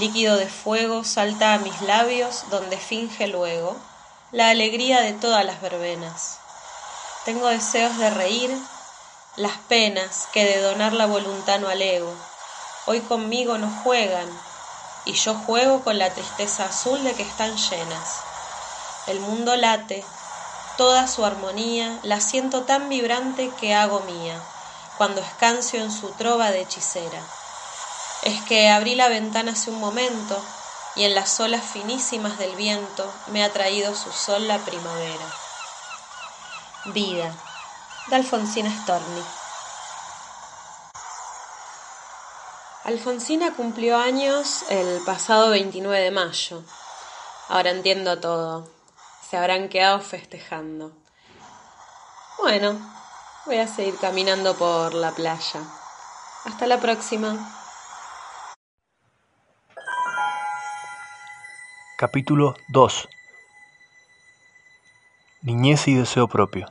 líquido 0.00 0.36
de 0.36 0.48
fuego 0.48 1.04
salta 1.04 1.54
a 1.54 1.58
mis 1.58 1.80
labios 1.82 2.42
donde 2.50 2.76
finge 2.76 3.28
luego 3.28 3.76
la 4.32 4.48
alegría 4.48 5.00
de 5.00 5.12
todas 5.12 5.44
las 5.44 5.60
verbenas. 5.60 6.38
Tengo 7.24 7.46
deseos 7.46 7.96
de 7.98 8.10
reír, 8.10 8.50
las 9.36 9.56
penas 9.68 10.26
que 10.32 10.44
de 10.44 10.60
donar 10.60 10.92
la 10.92 11.06
voluntad 11.06 11.60
no 11.60 11.68
alego. 11.68 12.12
Hoy 12.86 12.98
conmigo 12.98 13.58
no 13.58 13.70
juegan, 13.84 14.28
y 15.04 15.12
yo 15.12 15.34
juego 15.34 15.84
con 15.84 16.00
la 16.00 16.12
tristeza 16.12 16.64
azul 16.64 17.04
de 17.04 17.14
que 17.14 17.22
están 17.22 17.56
llenas. 17.56 18.16
El 19.06 19.20
mundo 19.20 19.54
late, 19.54 20.04
toda 20.76 21.06
su 21.06 21.24
armonía 21.24 21.96
la 22.02 22.20
siento 22.20 22.62
tan 22.62 22.88
vibrante 22.88 23.52
que 23.60 23.72
hago 23.72 24.00
mía 24.00 24.42
cuando 24.96 25.20
escancio 25.20 25.80
en 25.80 25.90
su 25.90 26.10
trova 26.12 26.50
de 26.50 26.62
hechicera. 26.62 27.20
Es 28.22 28.40
que 28.42 28.70
abrí 28.70 28.94
la 28.94 29.08
ventana 29.08 29.52
hace 29.52 29.70
un 29.70 29.80
momento 29.80 30.42
y 30.96 31.04
en 31.04 31.14
las 31.14 31.38
olas 31.40 31.62
finísimas 31.64 32.38
del 32.38 32.54
viento 32.56 33.12
me 33.28 33.44
ha 33.44 33.52
traído 33.52 33.94
su 33.94 34.12
sol 34.12 34.46
la 34.46 34.58
primavera. 34.58 35.26
Vida, 36.86 37.34
de 38.08 38.16
Alfonsina 38.16 38.70
Storni. 38.82 39.22
Alfonsina 42.84 43.54
cumplió 43.54 43.96
años 43.96 44.64
el 44.68 45.02
pasado 45.04 45.50
29 45.50 46.04
de 46.04 46.10
mayo. 46.10 46.62
Ahora 47.48 47.70
entiendo 47.70 48.20
todo. 48.20 48.68
Se 49.28 49.38
habrán 49.38 49.70
quedado 49.70 50.00
festejando. 50.00 50.92
Bueno, 52.38 52.78
voy 53.46 53.56
a 53.56 53.66
seguir 53.66 53.96
caminando 53.98 54.56
por 54.56 54.94
la 54.94 55.12
playa. 55.12 55.60
Hasta 56.44 56.66
la 56.66 56.80
próxima. 56.80 57.36
Capítulo 61.96 62.54
2 62.68 63.08
Niñez 65.42 65.88
y 65.88 65.94
deseo 65.94 66.26
propio. 66.26 66.66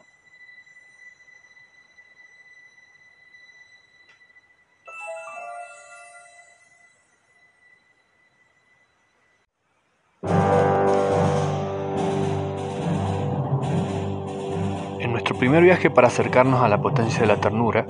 Primer 15.54 15.66
viaje 15.66 15.92
para 15.92 16.08
acercarnos 16.08 16.64
a 16.64 16.68
la 16.68 16.82
potencia 16.82 17.20
de 17.20 17.28
la 17.28 17.36
ternura, 17.36 17.86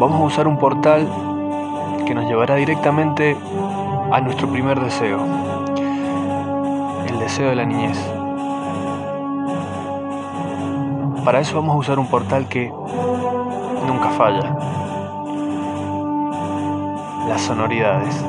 vamos 0.00 0.20
a 0.20 0.24
usar 0.24 0.48
un 0.48 0.58
portal 0.58 1.06
que 2.04 2.12
nos 2.12 2.26
llevará 2.26 2.56
directamente 2.56 3.36
a 4.10 4.20
nuestro 4.20 4.50
primer 4.50 4.80
deseo, 4.80 5.20
el 7.08 7.20
deseo 7.20 7.50
de 7.50 7.54
la 7.54 7.64
niñez. 7.64 7.96
Para 11.24 11.38
eso 11.38 11.54
vamos 11.54 11.76
a 11.76 11.78
usar 11.78 12.00
un 12.00 12.08
portal 12.08 12.48
que 12.48 12.68
nunca 13.86 14.10
falla, 14.10 14.56
las 17.28 17.42
sonoridades. 17.42 18.24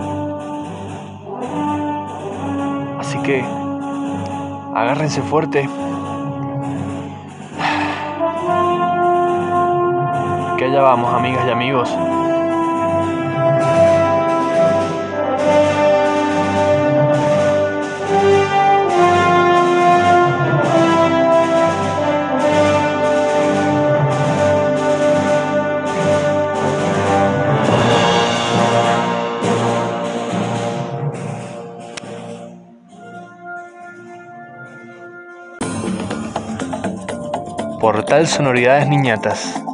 Así 3.00 3.18
que 3.24 3.44
agárrense 4.76 5.24
fuerte. 5.24 5.68
Allá 10.68 10.82
vamos, 10.82 11.14
amigas 11.14 11.46
y 11.48 11.50
amigos. 11.50 11.90
Portal 37.80 38.28
Sonoridades 38.28 38.90
Niñatas. 38.90 39.67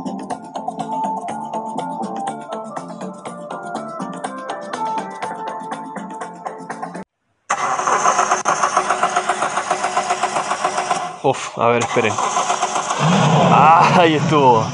Uf, 11.24 11.58
a 11.58 11.68
ver, 11.68 11.82
esperen. 11.82 12.14
Ah, 13.50 13.94
ahí 13.98 14.16
estuvo. 14.16 14.66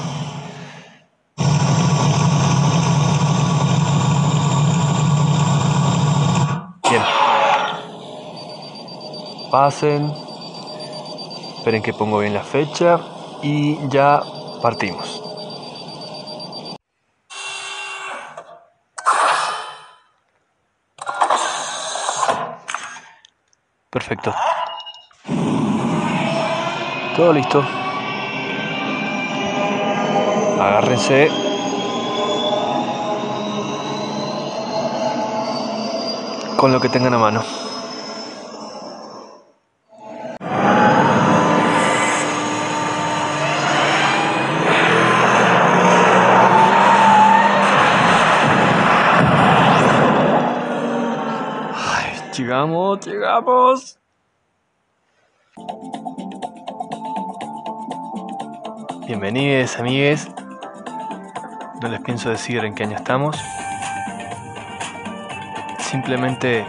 Bien. 6.90 7.04
Pasen. 9.52 10.12
Esperen 11.58 11.84
que 11.84 11.94
pongo 11.94 12.18
bien 12.18 12.34
la 12.34 12.44
fecha 12.44 13.00
y 13.44 13.78
ya 13.90 14.20
partimos. 14.60 15.22
Perfecto. 23.92 24.34
Todo 27.20 27.34
listo. 27.34 27.62
Agárrense. 30.58 31.28
Con 36.56 36.72
lo 36.72 36.80
que 36.80 36.88
tengan 36.88 37.16
a 37.16 37.18
mano. 37.18 37.44
Ay, 51.76 52.14
llegamos, 52.32 53.06
llegamos. 53.06 54.00
Bienvenidos, 59.10 59.80
amigues. 59.80 60.28
No 61.82 61.88
les 61.90 62.00
pienso 62.00 62.30
decir 62.30 62.64
en 62.64 62.76
qué 62.76 62.84
año 62.84 62.96
estamos. 62.96 63.36
Simplemente 65.80 66.64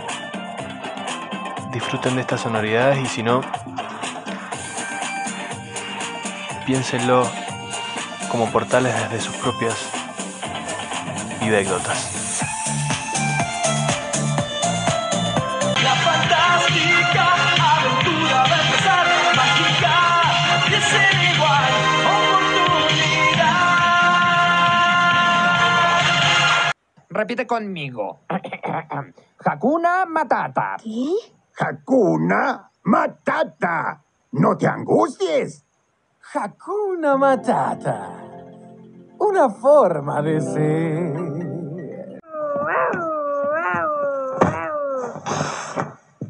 disfruten 1.71 2.15
de 2.15 2.23
estas 2.23 2.41
sonoridades 2.41 2.99
y 2.99 3.05
si 3.05 3.23
no, 3.23 3.43
piénsenlo 6.65 7.31
como 8.31 8.51
portales 8.51 8.95
desde 8.95 9.21
sus 9.21 9.37
propias 9.37 9.77
anécdotas. 11.43 12.20
Repite 27.11 27.45
conmigo. 27.45 28.21
Hakuna 29.45 30.07
Matata. 30.07 30.77
¿Qué? 30.81 31.11
Hakuna 31.59 32.71
Matata. 32.85 34.01
No 34.33 34.57
te 34.57 34.69
angusties. 34.69 35.65
Hakuna 36.33 37.17
Matata. 37.17 38.11
Una 39.19 39.51
forma 39.51 40.23
de 40.23 40.41
ser. 40.41 41.15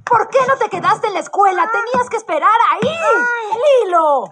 ¿Por 0.05 0.29
qué 0.29 0.39
no 0.49 0.57
te 0.57 0.71
quedaste 0.71 1.09
en 1.09 1.13
la 1.13 1.21
escuela? 1.21 1.71
Tenías 1.71 2.09
que 2.09 2.17
esperar 2.17 2.49
ahí. 2.73 2.89
Lilo. 3.85 4.25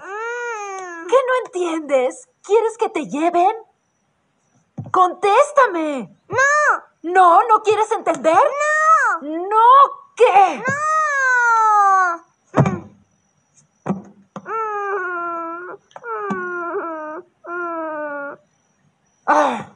¿Qué 1.09 1.17
no 1.27 1.47
entiendes? 1.47 2.27
¿Quieres 2.43 2.79
que 2.79 2.89
te 2.89 3.05
lleven? 3.07 3.53
Contéstame. 4.91 6.17
No. 6.29 6.39
¿No? 7.03 7.41
¿No 7.49 7.63
quieres 7.63 7.91
entender? 7.93 8.35
No. 8.35 9.29
¿No 9.29 9.59
qué? 10.17 10.63
Ah, 19.27 19.67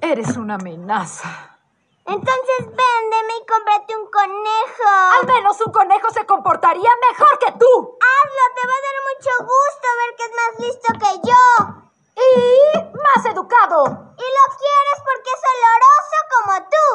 eres 0.00 0.36
una 0.36 0.54
amenaza. 0.54 1.58
Entonces 2.06 2.58
véndeme 2.58 3.36
y 3.40 3.46
cómprate 3.46 3.96
un 3.96 4.10
conejo. 4.10 4.90
Al 5.20 5.26
menos 5.26 5.60
un 5.64 5.72
conejo 5.72 6.10
se 6.10 6.24
comportaría 6.26 6.90
mejor 7.10 7.38
que 7.38 7.52
tú. 7.52 7.98
Hazlo, 8.00 8.44
te 8.54 8.66
va 8.66 8.74
a 8.74 8.84
dar 8.86 8.98
mucho 9.10 9.30
gusto 9.40 9.86
ver 9.98 10.16
que 10.16 10.24
es 10.24 10.32
más 10.36 10.52
listo 10.66 10.88
que 10.98 11.12
yo. 11.28 11.89
Y 12.16 12.78
más 12.96 13.24
educado. 13.26 14.14
Y 14.16 14.26
lo 14.36 14.44
quieres 14.60 14.98
porque 15.06 15.30
es 15.34 15.42
oloroso 15.54 16.18
como 16.34 16.54
tú. 16.70 16.86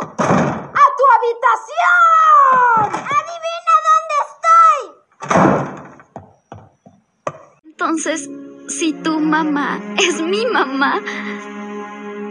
¡A 0.74 0.86
tu 0.98 1.04
habitación! 1.16 2.88
¡Adivina 3.18 3.74
dónde 3.90 4.16
estoy! 4.28 4.82
Entonces, 7.64 8.30
si 8.68 8.94
tu 8.94 9.20
mamá 9.20 9.80
es 9.98 10.22
mi 10.22 10.46
mamá 10.46 11.02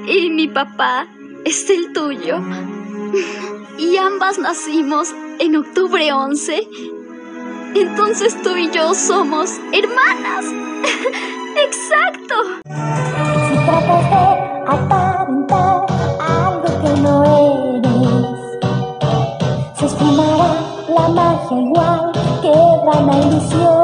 y 0.07 0.31
mi 0.31 0.49
papá 0.49 1.07
es 1.44 1.68
el 1.70 1.92
tuyo 1.92 2.40
y 3.79 3.97
ambas 3.97 4.38
nacimos 4.38 5.14
en 5.38 5.57
octubre 5.57 6.12
11, 6.12 6.68
entonces 7.75 8.40
tú 8.42 8.57
y 8.57 8.70
yo 8.70 8.94
somos 8.94 9.51
hermanas. 9.73 10.47
Exacto. 11.57 12.35
Si 13.49 13.55
tratas 13.64 14.11
de 14.11 14.27
aparentar 14.67 15.87
algo 16.21 16.69
que 16.83 17.01
no 17.01 17.25
eres, 17.25 18.40
se 19.79 19.87
esfumará 19.87 20.53
la 20.88 21.09
magia 21.09 21.59
igual 21.59 22.12
que 22.43 22.55
la 22.85 23.19
ilusión. 23.19 23.84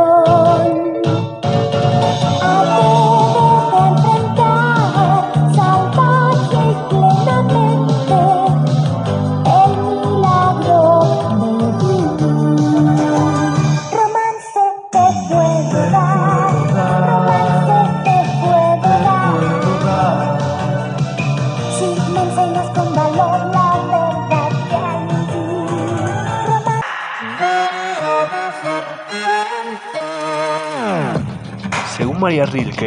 María 32.31 32.47
Rilke, 32.47 32.87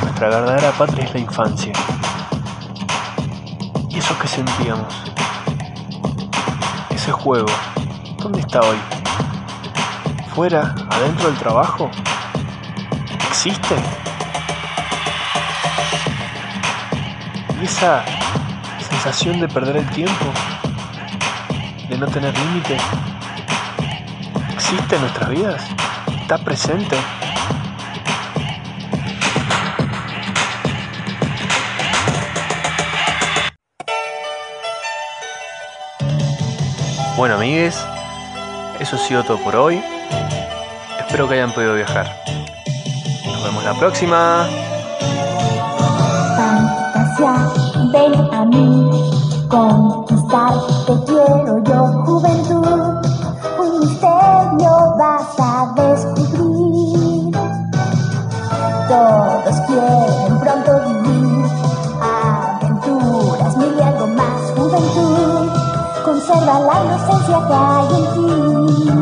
nuestra 0.00 0.30
verdadera 0.30 0.70
patria 0.70 1.04
es 1.04 1.12
la 1.12 1.20
infancia. 1.20 1.74
¿Y 3.90 3.98
eso 3.98 4.18
que 4.18 4.26
sentíamos? 4.26 4.94
Ese 6.88 7.12
juego, 7.12 7.50
¿dónde 8.16 8.40
está 8.40 8.60
hoy? 8.60 8.78
¿Fuera? 10.34 10.74
¿Adentro 10.88 11.26
del 11.28 11.38
trabajo? 11.38 11.90
¿Existe? 13.28 13.74
¿Y 17.60 17.64
esa 17.66 18.02
sensación 18.88 19.38
de 19.38 19.48
perder 19.48 19.76
el 19.76 19.90
tiempo? 19.90 20.32
¿De 21.90 21.98
no 21.98 22.06
tener 22.06 22.32
límite? 22.38 22.78
¿Existe 24.54 24.94
en 24.94 25.02
nuestras 25.02 25.28
vidas? 25.28 25.62
¿Está 26.22 26.38
presente? 26.38 26.96
Bueno, 37.18 37.34
amigues, 37.34 37.84
eso 38.78 38.94
ha 38.94 38.98
sido 39.00 39.24
todo 39.24 39.38
por 39.38 39.56
hoy. 39.56 39.82
Espero 41.00 41.26
que 41.26 41.34
hayan 41.34 41.50
podido 41.50 41.74
viajar. 41.74 42.06
Nos 43.26 43.42
vemos 43.42 43.64
la 43.64 43.74
próxima. 43.74 44.46
Más, 66.66 67.02
juventud. 67.06 68.18
Conserva 68.18 68.84
la 68.84 68.97